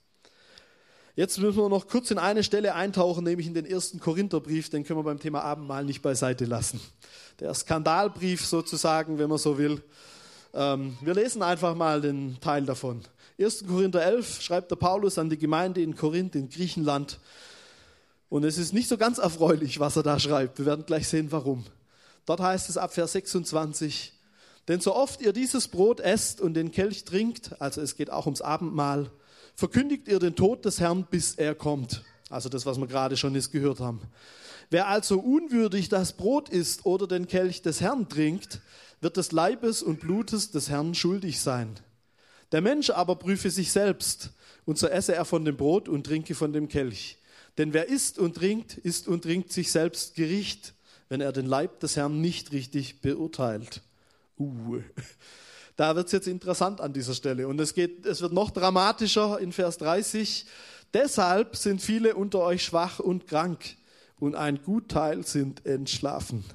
[1.15, 4.71] Jetzt müssen wir noch kurz in eine Stelle eintauchen, nämlich in den ersten Korintherbrief.
[4.71, 6.81] Den können wir beim Thema Abendmahl nicht beiseite lassen.
[7.39, 9.83] Der Skandalbrief sozusagen, wenn man so will.
[10.55, 13.01] Ähm, wir lesen einfach mal den Teil davon.
[13.39, 13.67] 1.
[13.67, 17.19] Korinther 11 schreibt der Paulus an die Gemeinde in Korinth in Griechenland.
[18.29, 20.57] Und es ist nicht so ganz erfreulich, was er da schreibt.
[20.57, 21.63] Wir werden gleich sehen, warum.
[22.25, 24.13] Dort heißt es ab Vers 26,
[24.67, 28.25] denn so oft ihr dieses Brot esst und den Kelch trinkt, also es geht auch
[28.25, 29.11] ums Abendmahl,
[29.55, 32.03] verkündigt ihr den Tod des Herrn, bis er kommt.
[32.29, 34.01] Also das, was wir gerade schon jetzt gehört haben.
[34.69, 38.61] Wer also unwürdig das Brot isst oder den Kelch des Herrn trinkt,
[39.01, 41.75] wird des Leibes und Blutes des Herrn schuldig sein.
[42.51, 44.31] Der Mensch aber prüfe sich selbst,
[44.65, 47.17] und so esse er von dem Brot und trinke von dem Kelch.
[47.57, 50.73] Denn wer isst und trinkt, isst und trinkt sich selbst Gericht,
[51.09, 53.81] wenn er den Leib des Herrn nicht richtig beurteilt.
[54.39, 54.81] Uh.
[55.75, 57.47] Da wird es jetzt interessant an dieser Stelle.
[57.47, 60.45] Und es, geht, es wird noch dramatischer in Vers 30.
[60.93, 63.75] Deshalb sind viele unter euch schwach und krank
[64.19, 66.45] und ein Gutteil sind entschlafen.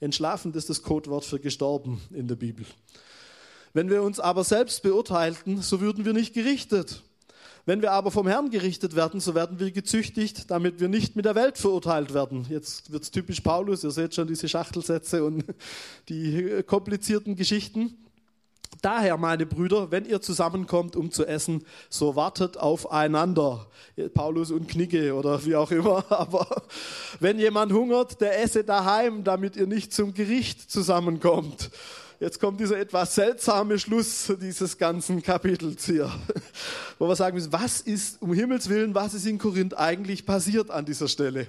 [0.00, 2.66] Entschlafen ist das Codewort für gestorben in der Bibel.
[3.72, 7.02] Wenn wir uns aber selbst beurteilten, so würden wir nicht gerichtet.
[7.66, 11.24] Wenn wir aber vom Herrn gerichtet werden, so werden wir gezüchtigt, damit wir nicht mit
[11.24, 12.46] der Welt verurteilt werden.
[12.50, 15.44] Jetzt wird es typisch Paulus, ihr seht schon diese Schachtelsätze und
[16.08, 17.96] die komplizierten Geschichten.
[18.82, 23.66] Daher, meine Brüder, wenn ihr zusammenkommt, um zu essen, so wartet aufeinander.
[24.12, 26.04] Paulus und Knicke oder wie auch immer.
[26.10, 26.62] Aber
[27.20, 31.70] wenn jemand hungert, der esse daheim, damit ihr nicht zum Gericht zusammenkommt.
[32.20, 36.10] Jetzt kommt dieser etwas seltsame Schluss dieses ganzen Kapitels hier,
[36.98, 40.70] wo wir sagen müssen, was ist, um Himmels Willen, was ist in Korinth eigentlich passiert
[40.70, 41.48] an dieser Stelle?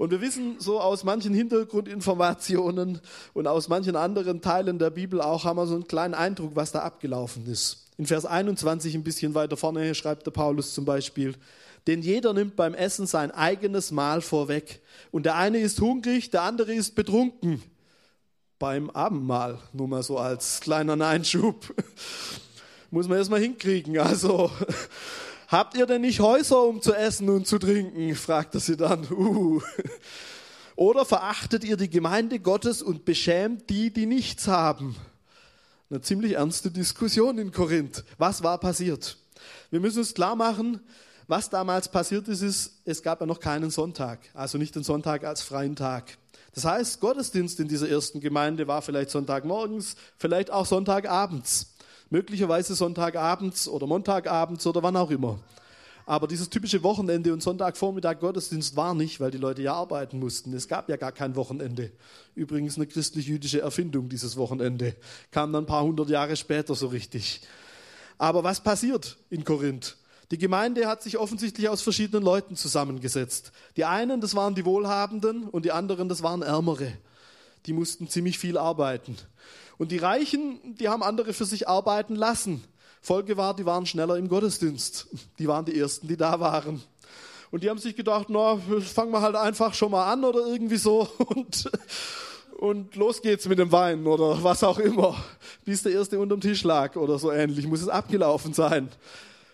[0.00, 3.02] Und wir wissen so aus manchen Hintergrundinformationen
[3.34, 6.72] und aus manchen anderen Teilen der Bibel auch, haben wir so einen kleinen Eindruck, was
[6.72, 7.84] da abgelaufen ist.
[7.98, 11.34] In Vers 21, ein bisschen weiter vorne, schreibt der Paulus zum Beispiel,
[11.86, 14.80] denn jeder nimmt beim Essen sein eigenes Mahl vorweg.
[15.10, 17.62] Und der eine ist hungrig, der andere ist betrunken.
[18.58, 21.74] Beim Abendmahl, nur mal so als kleiner Einschub.
[22.90, 23.98] Muss man erstmal hinkriegen.
[23.98, 24.50] Also,
[25.50, 28.14] Habt ihr denn nicht Häuser, um zu essen und zu trinken?
[28.14, 29.04] fragte sie dann.
[29.10, 29.60] Uh.
[30.76, 34.94] Oder verachtet ihr die Gemeinde Gottes und beschämt die, die nichts haben?
[35.90, 38.04] Eine ziemlich ernste Diskussion in Korinth.
[38.16, 39.18] Was war passiert?
[39.70, 40.80] Wir müssen uns klar machen,
[41.26, 45.24] was damals passiert ist, ist, es gab ja noch keinen Sonntag, also nicht den Sonntag
[45.24, 46.16] als freien Tag.
[46.54, 51.69] Das heißt, Gottesdienst in dieser ersten Gemeinde war vielleicht Sonntagmorgens, vielleicht auch Sonntagabends
[52.10, 55.38] möglicherweise Sonntagabends oder Montagabends oder wann auch immer.
[56.06, 60.52] Aber dieses typische Wochenende und Sonntagvormittag Gottesdienst war nicht, weil die Leute ja arbeiten mussten.
[60.52, 61.92] Es gab ja gar kein Wochenende.
[62.34, 64.96] Übrigens eine christlich-jüdische Erfindung, dieses Wochenende.
[65.30, 67.42] Kam dann ein paar hundert Jahre später so richtig.
[68.18, 69.96] Aber was passiert in Korinth?
[70.32, 73.52] Die Gemeinde hat sich offensichtlich aus verschiedenen Leuten zusammengesetzt.
[73.76, 76.92] Die einen, das waren die Wohlhabenden und die anderen, das waren Ärmere.
[77.66, 79.16] Die mussten ziemlich viel arbeiten.
[79.80, 82.62] Und die Reichen, die haben andere für sich arbeiten lassen.
[83.00, 85.06] Folge war, die waren schneller im Gottesdienst.
[85.38, 86.82] Die waren die Ersten, die da waren.
[87.50, 90.76] Und die haben sich gedacht, na, fangen wir halt einfach schon mal an oder irgendwie
[90.76, 91.70] so und,
[92.58, 95.16] und los geht's mit dem Wein oder was auch immer.
[95.64, 98.90] Bis der Erste unterm Tisch lag oder so ähnlich, muss es abgelaufen sein.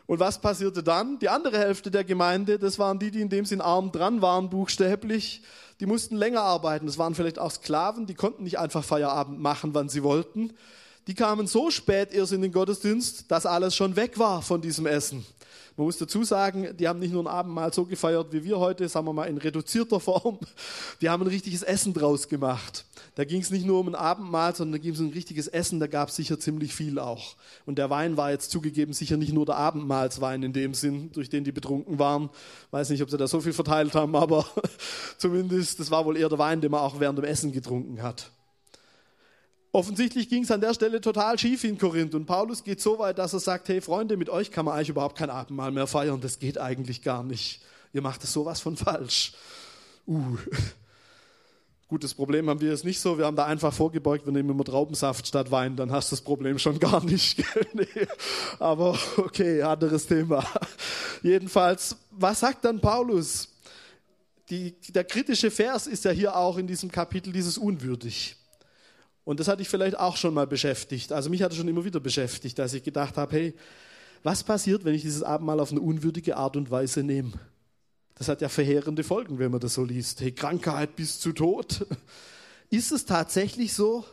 [0.06, 1.18] Und was passierte dann?
[1.18, 4.50] Die andere Hälfte der Gemeinde, das waren die, die in dem Sinn arm dran waren,
[4.50, 5.42] buchstäblich.
[5.80, 6.86] Die mussten länger arbeiten.
[6.86, 10.52] Das waren vielleicht auch Sklaven, die konnten nicht einfach Feierabend machen, wann sie wollten.
[11.08, 14.86] Die kamen so spät erst in den Gottesdienst, dass alles schon weg war von diesem
[14.86, 15.24] Essen.
[15.76, 18.88] Man muss dazu sagen, die haben nicht nur ein Abendmahl so gefeiert wie wir heute,
[18.88, 20.38] sagen wir mal in reduzierter Form.
[21.02, 22.86] Die haben ein richtiges Essen draus gemacht.
[23.14, 25.48] Da ging es nicht nur um ein Abendmahl, sondern da ging es um ein richtiges
[25.48, 27.36] Essen, da gab es sicher ziemlich viel auch.
[27.66, 31.28] Und der Wein war jetzt zugegeben sicher nicht nur der Abendmahlswein in dem Sinn, durch
[31.28, 32.30] den die betrunken waren.
[32.70, 34.46] Weiß nicht, ob sie da so viel verteilt haben, aber
[35.18, 38.30] zumindest, das war wohl eher der Wein, den man auch während dem Essen getrunken hat.
[39.76, 43.18] Offensichtlich ging es an der Stelle total schief in Korinth und Paulus geht so weit,
[43.18, 46.18] dass er sagt, hey Freunde, mit euch kann man eigentlich überhaupt kein Abendmahl mehr feiern,
[46.18, 47.60] das geht eigentlich gar nicht.
[47.92, 49.34] Ihr macht es sowas von falsch.
[50.06, 50.38] Uh.
[51.88, 54.64] Gutes Problem haben wir jetzt nicht so, wir haben da einfach vorgebeugt, wir nehmen immer
[54.64, 57.44] Traubensaft statt Wein, dann hast du das Problem schon gar nicht.
[57.74, 58.06] nee.
[58.58, 60.42] Aber okay, anderes Thema.
[61.22, 63.50] Jedenfalls, was sagt dann Paulus?
[64.48, 68.36] Die, der kritische Vers ist ja hier auch in diesem Kapitel dieses unwürdig.
[69.26, 71.12] Und das hatte ich vielleicht auch schon mal beschäftigt.
[71.12, 73.54] Also mich hat es schon immer wieder beschäftigt, dass ich gedacht habe, hey,
[74.22, 77.32] was passiert, wenn ich dieses Abendmahl auf eine unwürdige Art und Weise nehme?
[78.14, 80.20] Das hat ja verheerende Folgen, wenn man das so liest.
[80.20, 81.84] Hey, Krankheit bis zu Tod.
[82.70, 84.04] Ist es tatsächlich so?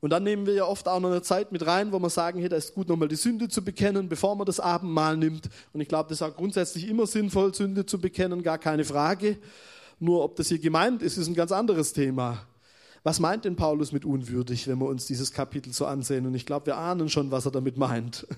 [0.00, 2.40] Und dann nehmen wir ja oft auch noch eine Zeit mit rein, wo wir sagen,
[2.40, 5.48] hey, da ist gut, nochmal die Sünde zu bekennen, bevor man das Abendmahl nimmt.
[5.72, 9.38] Und ich glaube, das ist auch grundsätzlich immer sinnvoll, Sünde zu bekennen, gar keine Frage.
[10.00, 12.44] Nur ob das hier gemeint ist, ist ein ganz anderes Thema.
[13.04, 16.26] Was meint denn Paulus mit unwürdig, wenn wir uns dieses Kapitel so ansehen?
[16.26, 18.26] Und ich glaube, wir ahnen schon, was er damit meint.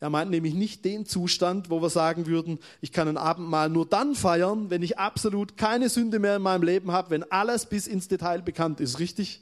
[0.00, 3.84] Er meint nämlich nicht den Zustand, wo wir sagen würden, ich kann ein Abendmahl nur
[3.84, 7.88] dann feiern, wenn ich absolut keine Sünde mehr in meinem Leben habe, wenn alles bis
[7.88, 9.40] ins Detail bekannt ist, richtig?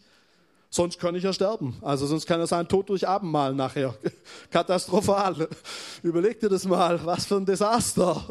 [0.70, 1.76] Sonst kann ich ja sterben.
[1.82, 3.94] Also sonst kann er sein Tod durch Abendmahl nachher.
[4.50, 5.46] Katastrophal.
[6.02, 8.26] Überleg dir das mal, was für ein Desaster.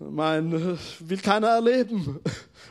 [0.00, 2.18] Mein, will keiner erleben.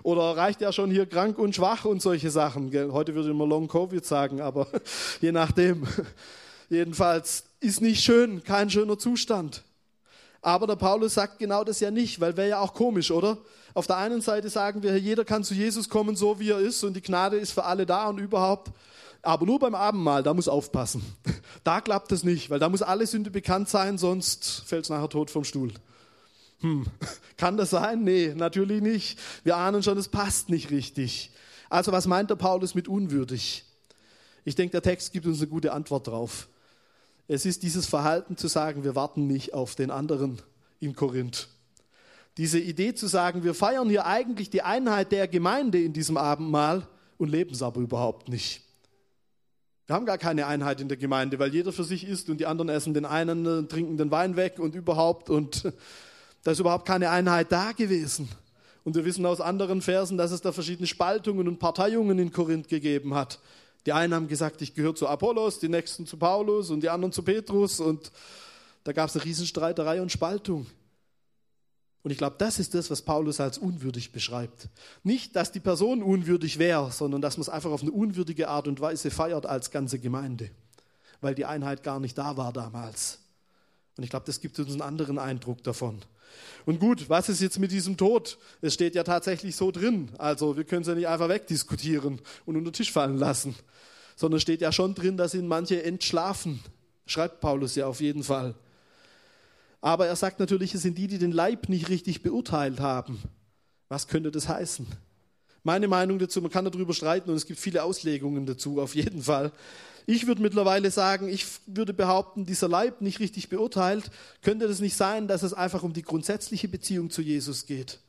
[0.08, 2.72] Oder reicht ja schon hier krank und schwach und solche Sachen.
[2.94, 4.66] Heute würde ich immer Long Covid sagen, aber
[5.20, 5.86] je nachdem.
[6.70, 9.64] Jedenfalls ist nicht schön, kein schöner Zustand.
[10.42, 13.38] Aber der Paulus sagt genau das ja nicht, weil wäre ja auch komisch, oder?
[13.74, 16.86] Auf der einen Seite sagen wir, jeder kann zu Jesus kommen, so wie er ist,
[16.86, 18.72] und die Gnade ist für alle da und überhaupt.
[19.24, 21.04] Aber nur beim Abendmahl, da muss aufpassen.
[21.66, 25.10] Da klappt es nicht, weil da muss alle Sünde bekannt sein, sonst fällt es nachher
[25.10, 25.74] tot vom Stuhl.
[26.62, 26.86] Hm,
[27.38, 28.04] kann das sein?
[28.04, 29.20] Nee, natürlich nicht.
[29.44, 31.32] Wir ahnen schon, es passt nicht richtig.
[31.70, 33.64] Also was meint der Paulus mit unwürdig?
[34.46, 36.48] Ich denke, der Text gibt uns eine gute Antwort drauf.
[37.28, 40.42] Es ist dieses Verhalten zu sagen, wir warten nicht auf den anderen
[40.80, 41.50] in Korinth.
[42.38, 46.88] Diese Idee zu sagen, wir feiern hier eigentlich die Einheit der Gemeinde in diesem Abendmahl
[47.18, 48.62] und leben es aber überhaupt nicht.
[49.88, 52.46] Wir haben gar keine Einheit in der Gemeinde, weil jeder für sich isst und die
[52.46, 55.72] anderen essen den einen, äh, trinken den Wein weg und überhaupt und
[56.44, 58.30] da ist überhaupt keine Einheit da gewesen.
[58.84, 62.70] Und wir wissen aus anderen Versen, dass es da verschiedene Spaltungen und Parteiungen in Korinth
[62.70, 63.40] gegeben hat.
[63.86, 67.12] Die einen haben gesagt, ich gehöre zu Apollos, die nächsten zu Paulus und die anderen
[67.12, 67.80] zu Petrus.
[67.80, 68.12] Und
[68.84, 70.68] da gab es eine Riesenstreiterei und Spaltung.
[72.08, 74.70] Und ich glaube, das ist das, was Paulus als unwürdig beschreibt.
[75.04, 78.70] Nicht, dass die Person unwürdig wäre, sondern dass man es einfach auf eine unwürdige Art
[78.70, 80.50] und Weise feiert als ganze Gemeinde,
[81.20, 83.20] weil die Einheit gar nicht da war damals.
[83.98, 86.00] Und ich glaube, das gibt uns einen anderen Eindruck davon.
[86.66, 88.38] Und gut, was ist jetzt mit diesem Tod?
[88.62, 90.10] Es steht ja tatsächlich so drin.
[90.18, 93.56] Also wir können es ja nicht einfach wegdiskutieren und unter den Tisch fallen lassen.
[94.16, 96.60] Sondern steht ja schon drin, dass ihn manche entschlafen.
[97.06, 98.56] Schreibt Paulus ja auf jeden Fall.
[99.82, 103.22] Aber er sagt natürlich, es sind die, die den Leib nicht richtig beurteilt haben.
[103.90, 104.88] Was könnte das heißen?
[105.68, 109.24] Meine Meinung dazu, man kann darüber streiten und es gibt viele Auslegungen dazu, auf jeden
[109.24, 109.52] Fall.
[110.06, 114.10] Ich würde mittlerweile sagen, ich würde behaupten, dieser Leib nicht richtig beurteilt,
[114.42, 118.00] könnte das nicht sein, dass es einfach um die grundsätzliche Beziehung zu Jesus geht.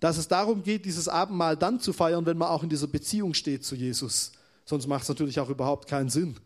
[0.00, 3.34] Dass es darum geht, dieses Abendmahl dann zu feiern, wenn man auch in dieser Beziehung
[3.34, 4.32] steht zu Jesus.
[4.64, 6.38] Sonst macht es natürlich auch überhaupt keinen Sinn.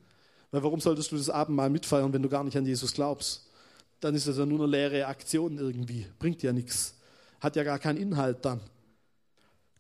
[0.51, 3.47] Weil warum solltest du das Abendmahl mitfeiern, wenn du gar nicht an Jesus glaubst?
[4.01, 6.07] Dann ist das ja nur eine leere Aktion irgendwie.
[6.19, 6.95] Bringt ja nichts.
[7.39, 8.61] Hat ja gar keinen Inhalt dann.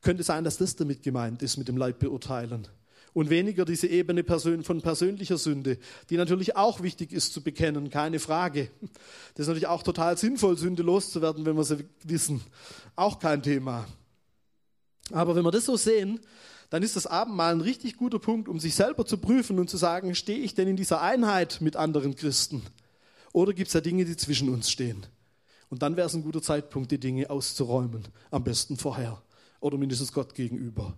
[0.02, 2.68] Könnte sein, dass das damit gemeint ist, mit dem Leib beurteilen
[3.12, 5.78] und weniger diese Ebene von persönlicher Sünde,
[6.10, 8.70] die natürlich auch wichtig ist zu bekennen, keine Frage.
[9.34, 12.40] Das ist natürlich auch total sinnvoll, Sünde loszuwerden, wenn wir sie wissen.
[12.96, 13.86] Auch kein Thema.
[15.12, 16.20] Aber wenn wir das so sehen,
[16.70, 19.76] dann ist das Abendmahl ein richtig guter Punkt, um sich selber zu prüfen und zu
[19.76, 22.62] sagen, stehe ich denn in dieser Einheit mit anderen Christen?
[23.32, 25.04] Oder gibt es da Dinge, die zwischen uns stehen?
[25.68, 28.06] Und dann wäre es ein guter Zeitpunkt, die Dinge auszuräumen.
[28.30, 29.20] Am besten vorher.
[29.60, 30.96] Oder mindestens Gott gegenüber.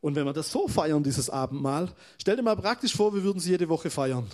[0.00, 3.38] Und wenn wir das so feiern, dieses Abendmahl, stell dir mal praktisch vor, wir würden
[3.38, 4.26] es jede Woche feiern.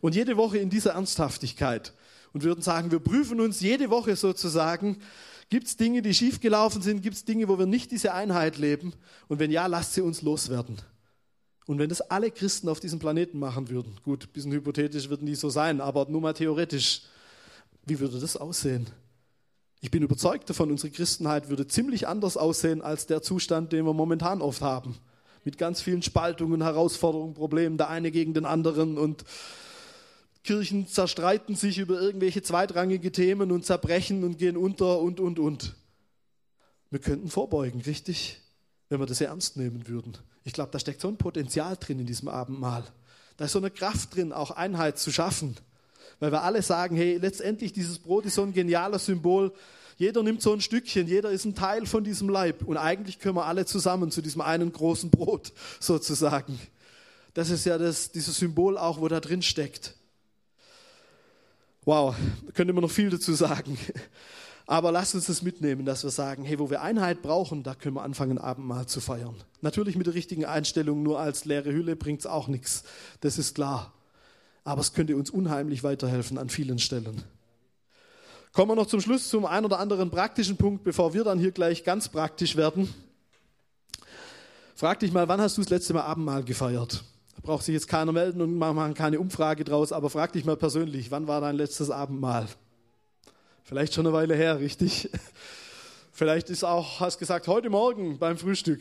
[0.00, 1.92] Und jede Woche in dieser Ernsthaftigkeit.
[2.32, 4.98] Und würden sagen, wir prüfen uns jede Woche sozusagen,
[5.50, 8.94] gibt es Dinge, die schiefgelaufen sind, gibt es Dinge, wo wir nicht diese Einheit leben?
[9.28, 10.78] Und wenn ja, lasst sie uns loswerden.
[11.66, 15.22] Und wenn das alle Christen auf diesem Planeten machen würden, gut, ein bisschen hypothetisch wird
[15.22, 17.02] nie so sein, aber nur mal theoretisch,
[17.86, 18.86] wie würde das aussehen?
[19.84, 23.92] Ich bin überzeugt davon, unsere Christenheit würde ziemlich anders aussehen als der Zustand, den wir
[23.92, 24.96] momentan oft haben.
[25.44, 29.24] Mit ganz vielen Spaltungen, Herausforderungen, Problemen, der eine gegen den anderen und
[30.44, 35.74] Kirchen zerstreiten sich über irgendwelche zweitrangige Themen und zerbrechen und gehen unter und, und, und.
[36.90, 38.40] Wir könnten vorbeugen, richtig?
[38.88, 40.16] Wenn wir das ernst nehmen würden.
[40.44, 42.84] Ich glaube, da steckt so ein Potenzial drin in diesem Abendmahl.
[43.36, 45.56] Da ist so eine Kraft drin, auch Einheit zu schaffen
[46.22, 49.52] weil wir alle sagen, hey, letztendlich dieses Brot ist so ein geniales Symbol.
[49.96, 53.34] Jeder nimmt so ein Stückchen, jeder ist ein Teil von diesem Leib und eigentlich können
[53.34, 56.60] wir alle zusammen zu diesem einen großen Brot sozusagen.
[57.34, 59.96] Das ist ja das, dieses Symbol auch, wo da drin steckt.
[61.84, 62.14] Wow,
[62.46, 63.76] da könnte man noch viel dazu sagen.
[64.66, 67.96] Aber lasst uns das mitnehmen, dass wir sagen, hey, wo wir Einheit brauchen, da können
[67.96, 69.34] wir anfangen, Abendmahl zu feiern.
[69.60, 72.84] Natürlich mit der richtigen Einstellung, nur als leere Hülle bringt es auch nichts.
[73.22, 73.92] Das ist klar
[74.64, 77.22] aber es könnte uns unheimlich weiterhelfen an vielen Stellen.
[78.52, 81.52] Kommen wir noch zum Schluss zum einen oder anderen praktischen Punkt, bevor wir dann hier
[81.52, 82.92] gleich ganz praktisch werden.
[84.74, 87.02] Frag dich mal, wann hast du das letzte Mal Abendmahl gefeiert?
[87.36, 90.56] Da braucht sich jetzt keiner melden und machen keine Umfrage draus, aber frag dich mal
[90.56, 92.46] persönlich, wann war dein letztes Abendmahl?
[93.64, 95.08] Vielleicht schon eine Weile her, richtig?
[96.12, 98.80] Vielleicht ist auch, hast gesagt, heute Morgen beim Frühstück.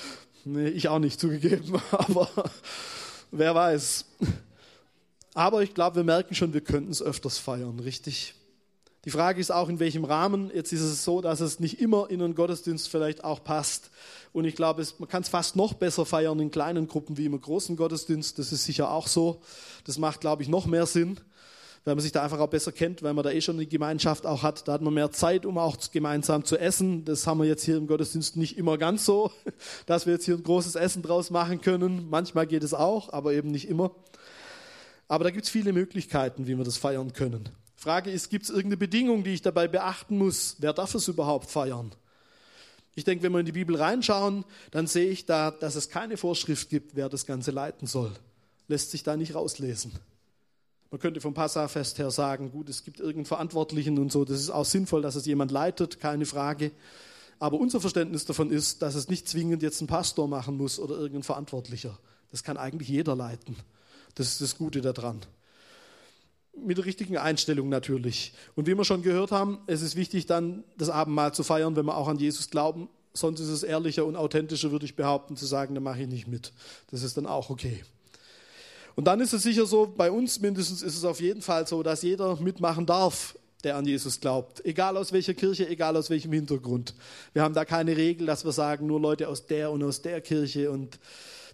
[0.44, 2.28] nee, ich auch nicht zugegeben, aber
[3.32, 4.04] wer weiß.
[5.38, 8.34] Aber ich glaube, wir merken schon, wir könnten es öfters feiern, richtig?
[9.04, 10.50] Die Frage ist auch, in welchem Rahmen.
[10.52, 13.92] Jetzt ist es so, dass es nicht immer in einen Gottesdienst vielleicht auch passt.
[14.32, 17.40] Und ich glaube, man kann es fast noch besser feiern in kleinen Gruppen wie im
[17.40, 18.36] großen Gottesdienst.
[18.40, 19.40] Das ist sicher auch so.
[19.84, 21.20] Das macht, glaube ich, noch mehr Sinn,
[21.84, 24.26] weil man sich da einfach auch besser kennt, weil man da eh schon eine Gemeinschaft
[24.26, 24.66] auch hat.
[24.66, 27.04] Da hat man mehr Zeit, um auch gemeinsam zu essen.
[27.04, 29.30] Das haben wir jetzt hier im Gottesdienst nicht immer ganz so,
[29.86, 32.08] dass wir jetzt hier ein großes Essen draus machen können.
[32.10, 33.92] Manchmal geht es auch, aber eben nicht immer.
[35.08, 37.48] Aber da gibt es viele Möglichkeiten, wie wir das feiern können.
[37.76, 40.56] Frage ist, gibt es irgendeine Bedingung, die ich dabei beachten muss?
[40.58, 41.92] Wer darf es überhaupt feiern?
[42.94, 46.16] Ich denke, wenn wir in die Bibel reinschauen, dann sehe ich da, dass es keine
[46.16, 48.12] Vorschrift gibt, wer das Ganze leiten soll.
[48.66, 49.92] Lässt sich da nicht rauslesen.
[50.90, 54.50] Man könnte vom Passafest her sagen, gut, es gibt irgendeinen Verantwortlichen und so, das ist
[54.50, 56.72] auch sinnvoll, dass es jemand leitet, keine Frage.
[57.38, 60.96] Aber unser Verständnis davon ist, dass es nicht zwingend jetzt ein Pastor machen muss oder
[60.96, 61.96] irgendein Verantwortlicher.
[62.30, 63.56] Das kann eigentlich jeder leiten.
[64.14, 65.20] Das ist das Gute daran.
[66.56, 68.32] Mit der richtigen Einstellung natürlich.
[68.56, 71.86] Und wie wir schon gehört haben, es ist wichtig, dann das Abendmahl zu feiern, wenn
[71.86, 72.88] wir auch an Jesus glauben.
[73.14, 76.26] Sonst ist es ehrlicher und authentischer, würde ich behaupten, zu sagen, da mache ich nicht
[76.26, 76.52] mit.
[76.90, 77.84] Das ist dann auch okay.
[78.96, 81.84] Und dann ist es sicher so, bei uns mindestens ist es auf jeden Fall so,
[81.84, 84.64] dass jeder mitmachen darf, der an Jesus glaubt.
[84.64, 86.94] Egal aus welcher Kirche, egal aus welchem Hintergrund.
[87.32, 90.20] Wir haben da keine Regel, dass wir sagen, nur Leute aus der und aus der
[90.20, 90.98] Kirche und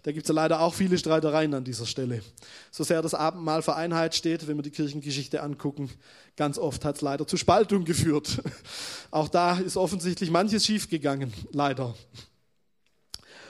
[0.05, 2.21] da gibt es ja leider auch viele Streitereien an dieser Stelle.
[2.69, 5.89] So sehr das Abendmahl für Einheit steht, wenn wir die Kirchengeschichte angucken,
[6.37, 8.39] ganz oft hat es leider zu Spaltung geführt.
[9.09, 11.95] Auch da ist offensichtlich manches schiefgegangen, leider.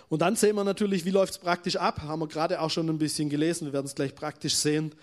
[0.08, 2.04] Und dann sehen wir natürlich, wie läuft es praktisch ab.
[2.04, 3.65] Haben wir gerade auch schon ein bisschen gelesen.
[3.65, 4.96] Wir werden es gleich praktisch sehen.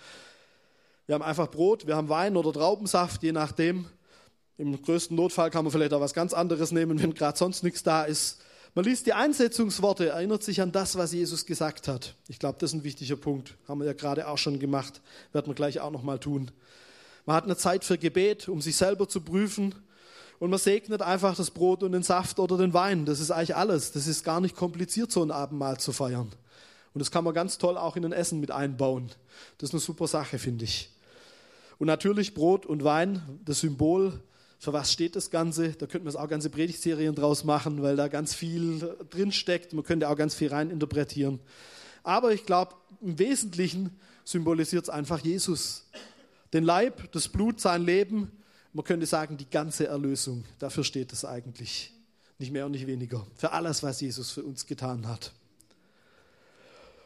[1.05, 3.85] Wir haben einfach Brot, wir haben Wein oder Traubensaft, je nachdem.
[4.57, 7.83] Im größten Notfall kann man vielleicht auch was ganz anderes nehmen, wenn gerade sonst nichts
[7.83, 8.41] da ist.
[8.75, 12.15] Man liest die Einsetzungsworte, erinnert sich an das, was Jesus gesagt hat.
[12.27, 13.55] Ich glaube, das ist ein wichtiger Punkt.
[13.67, 14.99] Haben wir ja gerade auch schon gemacht.
[15.31, 16.49] Werden wir gleich auch nochmal tun.
[17.27, 19.75] Man hat eine Zeit für Gebet, um sich selber zu prüfen.
[20.39, 23.05] Und man segnet einfach das Brot und den Saft oder den Wein.
[23.05, 23.91] Das ist eigentlich alles.
[23.91, 26.31] Das ist gar nicht kompliziert, so ein Abendmahl zu feiern.
[26.95, 29.11] Und das kann man ganz toll auch in ein Essen mit einbauen.
[29.59, 30.89] Das ist eine super Sache, finde ich.
[31.77, 34.19] Und natürlich Brot und Wein, das Symbol
[34.63, 35.71] für was steht das Ganze?
[35.73, 39.73] Da könnten wir auch ganze Predigtserien draus machen, weil da ganz viel drin steckt.
[39.73, 41.41] Man könnte auch ganz viel rein interpretieren.
[42.01, 43.89] Aber ich glaube, im Wesentlichen
[44.23, 45.89] symbolisiert es einfach Jesus.
[46.53, 48.31] Den Leib, das Blut, sein Leben.
[48.71, 50.45] Man könnte sagen, die ganze Erlösung.
[50.59, 51.91] Dafür steht es eigentlich.
[52.39, 53.27] Nicht mehr und nicht weniger.
[53.35, 55.33] Für alles, was Jesus für uns getan hat.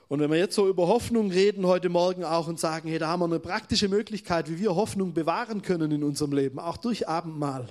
[0.09, 3.07] Und wenn wir jetzt so über Hoffnung reden heute Morgen auch und sagen, hey, da
[3.07, 7.09] haben wir eine praktische Möglichkeit, wie wir Hoffnung bewahren können in unserem Leben, auch durch
[7.09, 7.67] Abendmahl,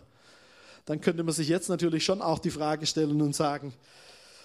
[0.84, 3.72] dann könnte man sich jetzt natürlich schon auch die Frage stellen und sagen,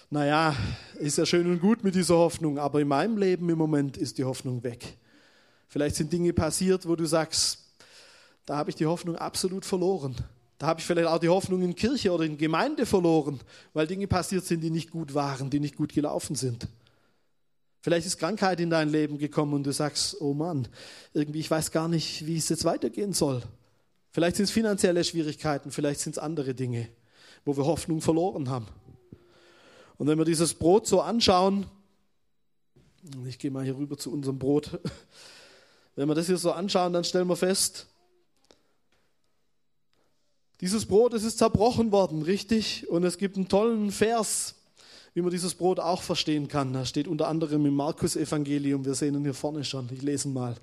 [0.08, 0.56] naja,
[0.98, 4.18] ist ja schön und gut mit dieser Hoffnung, aber in meinem Leben im Moment ist
[4.18, 4.96] die Hoffnung weg.
[5.68, 7.58] Vielleicht sind Dinge passiert, wo du sagst,
[8.46, 10.16] da habe ich die Hoffnung absolut verloren.
[10.58, 13.40] Da habe ich vielleicht auch die Hoffnung in Kirche oder in Gemeinde verloren,
[13.72, 16.68] weil Dinge passiert sind, die nicht gut waren, die nicht gut gelaufen sind.
[17.82, 20.68] Vielleicht ist Krankheit in dein Leben gekommen und du sagst, oh Mann,
[21.14, 23.42] irgendwie ich weiß gar nicht, wie es jetzt weitergehen soll.
[24.12, 26.88] Vielleicht sind es finanzielle Schwierigkeiten, vielleicht sind es andere Dinge,
[27.44, 28.68] wo wir Hoffnung verloren haben.
[29.98, 31.66] Und wenn wir dieses Brot so anschauen,
[33.26, 34.78] ich gehe mal hier rüber zu unserem Brot,
[35.96, 37.88] wenn wir das hier so anschauen, dann stellen wir fest,
[40.60, 42.88] dieses Brot, es ist zerbrochen worden, richtig?
[42.88, 44.54] Und es gibt einen tollen Vers,
[45.14, 46.72] wie man dieses Brot auch verstehen kann.
[46.72, 50.34] Da steht unter anderem im Markus-Evangelium, wir sehen ihn hier vorne schon, ich lese ihn
[50.34, 50.56] mal.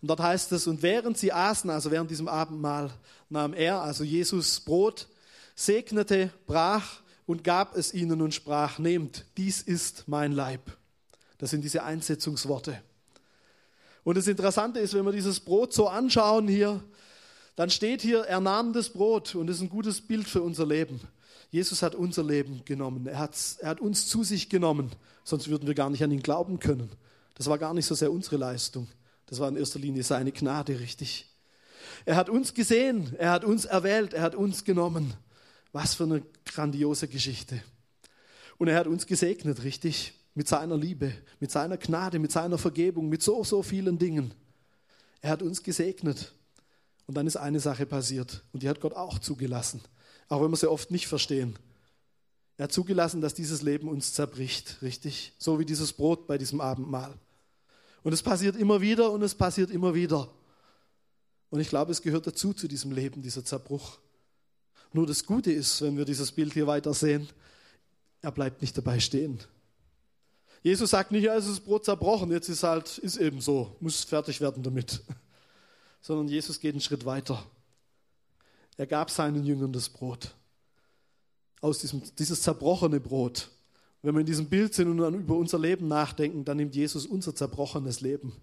[0.00, 2.90] Und dort heißt es, und während sie aßen, also während diesem Abendmahl,
[3.30, 5.08] nahm er, also Jesus, Brot,
[5.54, 10.60] segnete, brach und gab es ihnen und sprach, nehmt, dies ist mein Leib.
[11.38, 12.80] Das sind diese Einsetzungsworte.
[14.04, 16.82] Und das Interessante ist, wenn wir dieses Brot so anschauen hier,
[17.56, 20.64] dann steht hier, er nahm das Brot und das ist ein gutes Bild für unser
[20.64, 21.00] Leben.
[21.50, 23.06] Jesus hat unser Leben genommen.
[23.06, 24.90] Er, er hat uns zu sich genommen,
[25.24, 26.90] sonst würden wir gar nicht an ihn glauben können.
[27.34, 28.88] Das war gar nicht so sehr unsere Leistung.
[29.26, 31.26] Das war in erster Linie seine Gnade, richtig.
[32.04, 35.14] Er hat uns gesehen, er hat uns erwählt, er hat uns genommen.
[35.72, 37.62] Was für eine grandiose Geschichte.
[38.56, 43.08] Und er hat uns gesegnet, richtig, mit seiner Liebe, mit seiner Gnade, mit seiner Vergebung,
[43.08, 44.32] mit so, so vielen Dingen.
[45.20, 46.32] Er hat uns gesegnet.
[47.06, 49.80] Und dann ist eine Sache passiert und die hat Gott auch zugelassen,
[50.28, 51.58] auch wenn wir sie oft nicht verstehen.
[52.56, 55.32] Er hat zugelassen, dass dieses Leben uns zerbricht, richtig?
[55.38, 57.14] So wie dieses Brot bei diesem Abendmahl.
[58.02, 60.28] Und es passiert immer wieder und es passiert immer wieder.
[61.50, 63.98] Und ich glaube, es gehört dazu zu diesem Leben, dieser Zerbruch.
[64.92, 67.28] Nur das Gute ist, wenn wir dieses Bild hier weiter sehen,
[68.22, 69.38] er bleibt nicht dabei stehen.
[70.62, 74.02] Jesus sagt nicht, ja, es ist Brot zerbrochen, jetzt ist halt, ist eben so, muss
[74.02, 75.02] fertig werden damit
[76.00, 77.44] sondern Jesus geht einen Schritt weiter.
[78.78, 80.34] Er gab seinen Jüngern das Brot.
[81.60, 83.50] Aus diesem, dieses zerbrochene Brot.
[84.00, 87.04] Wenn wir in diesem Bild sind und dann über unser Leben nachdenken, dann nimmt Jesus
[87.04, 88.34] unser zerbrochenes Leben.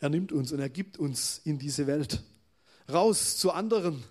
[0.00, 2.22] Er nimmt uns und er gibt uns in diese Welt.
[2.92, 4.04] Raus zu anderen.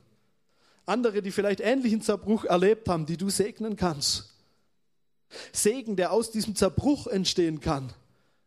[0.87, 4.33] Andere, die vielleicht ähnlichen Zerbruch erlebt haben, die du segnen kannst.
[5.51, 7.93] Segen, der aus diesem Zerbruch entstehen kann.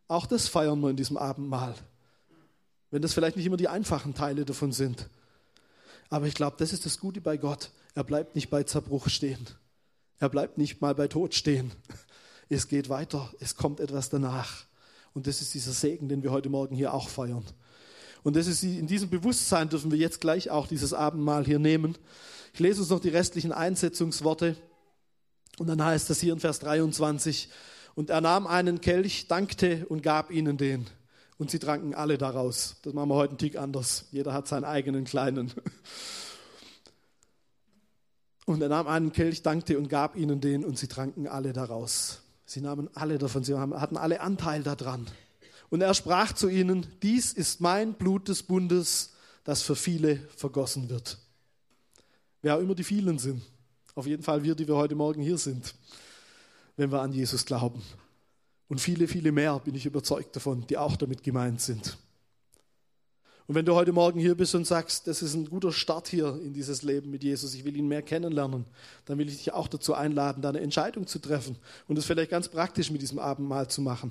[0.08, 1.76] Auch das feiern wir in diesem Abendmahl
[2.92, 5.08] wenn das vielleicht nicht immer die einfachen Teile davon sind.
[6.12, 7.70] Aber ich glaube, das ist das Gute bei Gott.
[7.94, 9.46] Er bleibt nicht bei Zerbruch stehen.
[10.18, 11.72] Er bleibt nicht mal bei Tod stehen.
[12.50, 13.32] Es geht weiter.
[13.40, 14.66] Es kommt etwas danach.
[15.14, 17.46] Und das ist dieser Segen, den wir heute Morgen hier auch feiern.
[18.24, 21.96] Und das ist in diesem Bewusstsein dürfen wir jetzt gleich auch dieses Abendmahl hier nehmen.
[22.52, 24.54] Ich lese uns noch die restlichen Einsetzungsworte.
[25.56, 27.48] Und dann heißt es hier in Vers 23,
[27.94, 30.86] und er nahm einen Kelch, dankte und gab ihnen den
[31.42, 32.76] und sie tranken alle daraus.
[32.82, 34.04] Das machen wir heute einen Tick anders.
[34.12, 35.52] Jeder hat seinen eigenen kleinen.
[38.46, 42.20] Und er nahm einen Kelch, dankte und gab ihnen den und sie tranken alle daraus.
[42.44, 45.08] Sie nahmen alle davon, sie hatten alle Anteil daran.
[45.68, 50.90] Und er sprach zu ihnen, dies ist mein Blut des Bundes, das für viele vergossen
[50.90, 51.18] wird.
[52.40, 53.42] Wer auch immer die vielen sind.
[53.96, 55.74] Auf jeden Fall wir, die wir heute Morgen hier sind,
[56.76, 57.82] wenn wir an Jesus glauben.
[58.72, 61.98] Und viele, viele mehr bin ich überzeugt davon, die auch damit gemeint sind.
[63.46, 66.40] Und wenn du heute Morgen hier bist und sagst, das ist ein guter Start hier
[66.42, 68.64] in dieses Leben mit Jesus, ich will ihn mehr kennenlernen,
[69.04, 72.30] dann will ich dich auch dazu einladen, da eine Entscheidung zu treffen und es vielleicht
[72.30, 74.10] ganz praktisch mit diesem Abendmahl zu machen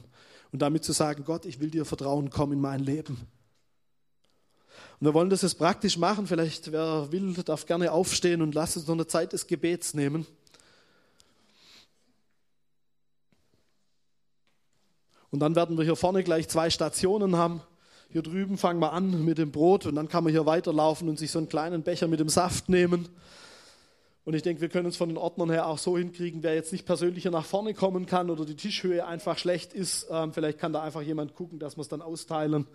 [0.52, 3.18] und damit zu sagen, Gott, ich will dir vertrauen, komm in mein Leben.
[5.00, 6.28] Und wir wollen das jetzt praktisch machen.
[6.28, 10.28] Vielleicht, wer will, darf gerne aufstehen und lass uns noch eine Zeit des Gebets nehmen.
[15.32, 17.62] Und dann werden wir hier vorne gleich zwei Stationen haben.
[18.10, 21.18] Hier drüben fangen wir an mit dem Brot und dann kann man hier weiterlaufen und
[21.18, 23.08] sich so einen kleinen Becher mit dem Saft nehmen.
[24.24, 26.72] Und ich denke, wir können uns von den Ordnern her auch so hinkriegen, wer jetzt
[26.72, 30.60] nicht persönlich hier nach vorne kommen kann oder die Tischhöhe einfach schlecht ist, ähm, vielleicht
[30.60, 32.68] kann da einfach jemand gucken, dass wir es dann austeilen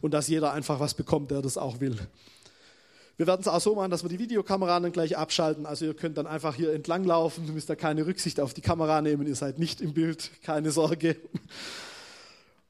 [0.00, 1.98] und dass jeder einfach was bekommt, der das auch will.
[3.16, 5.64] Wir werden es auch so machen, dass wir die Videokamera dann gleich abschalten.
[5.64, 9.00] Also ihr könnt dann einfach hier entlang laufen, müsst da keine Rücksicht auf die Kamera
[9.00, 11.16] nehmen, ihr seid nicht im Bild, keine Sorge.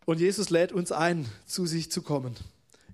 [0.06, 2.34] Und Jesus lädt uns ein, zu sich zu kommen.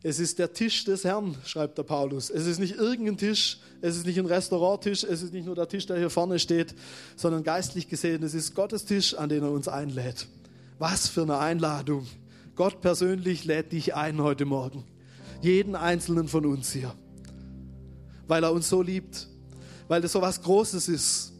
[0.02, 2.30] Es ist der Tisch des Herrn, schreibt der Paulus.
[2.30, 5.68] Es ist nicht irgendein Tisch, es ist nicht ein Restauranttisch, es ist nicht nur der
[5.68, 6.74] Tisch, der hier vorne steht,
[7.14, 10.26] sondern geistlich gesehen, es ist Gottes Tisch, an den er uns einlädt.
[10.78, 12.08] Was für eine Einladung.
[12.56, 14.84] Gott persönlich lädt dich ein heute Morgen.
[15.42, 16.94] Jeden einzelnen von uns hier.
[18.26, 19.28] Weil er uns so liebt,
[19.86, 21.32] weil das so was Großes ist,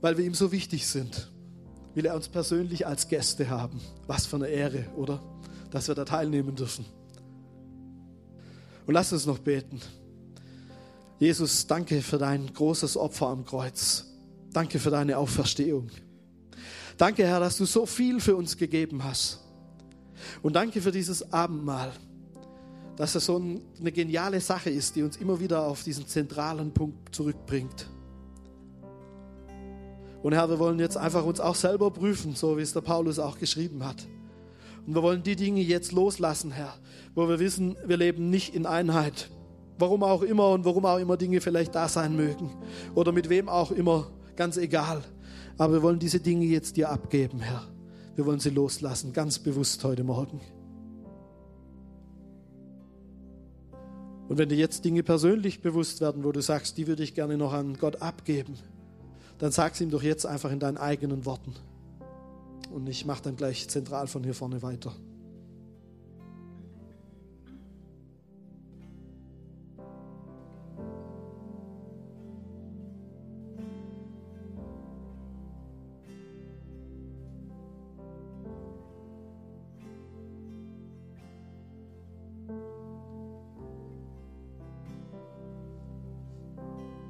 [0.00, 1.30] weil wir ihm so wichtig sind
[1.94, 3.80] will er uns persönlich als Gäste haben.
[4.06, 5.22] Was für eine Ehre, oder?
[5.70, 6.84] Dass wir da teilnehmen dürfen.
[8.86, 9.80] Und lass uns noch beten.
[11.18, 14.04] Jesus, danke für dein großes Opfer am Kreuz.
[14.52, 15.90] Danke für deine Auferstehung.
[16.96, 19.40] Danke, Herr, dass du so viel für uns gegeben hast.
[20.42, 21.92] Und danke für dieses Abendmahl,
[22.96, 27.14] dass es so eine geniale Sache ist, die uns immer wieder auf diesen zentralen Punkt
[27.14, 27.88] zurückbringt.
[30.24, 33.18] Und Herr, wir wollen jetzt einfach uns auch selber prüfen, so wie es der Paulus
[33.18, 34.06] auch geschrieben hat.
[34.86, 36.72] Und wir wollen die Dinge jetzt loslassen, Herr,
[37.14, 39.28] wo wir wissen, wir leben nicht in Einheit.
[39.78, 42.50] Warum auch immer und warum auch immer Dinge vielleicht da sein mögen.
[42.94, 45.04] Oder mit wem auch immer, ganz egal.
[45.58, 47.68] Aber wir wollen diese Dinge jetzt dir abgeben, Herr.
[48.16, 50.40] Wir wollen sie loslassen, ganz bewusst heute Morgen.
[54.30, 57.36] Und wenn dir jetzt Dinge persönlich bewusst werden, wo du sagst, die würde ich gerne
[57.36, 58.56] noch an Gott abgeben,
[59.44, 61.52] dann sag es ihm doch jetzt einfach in deinen eigenen Worten.
[62.72, 64.94] Und ich mache dann gleich zentral von hier vorne weiter.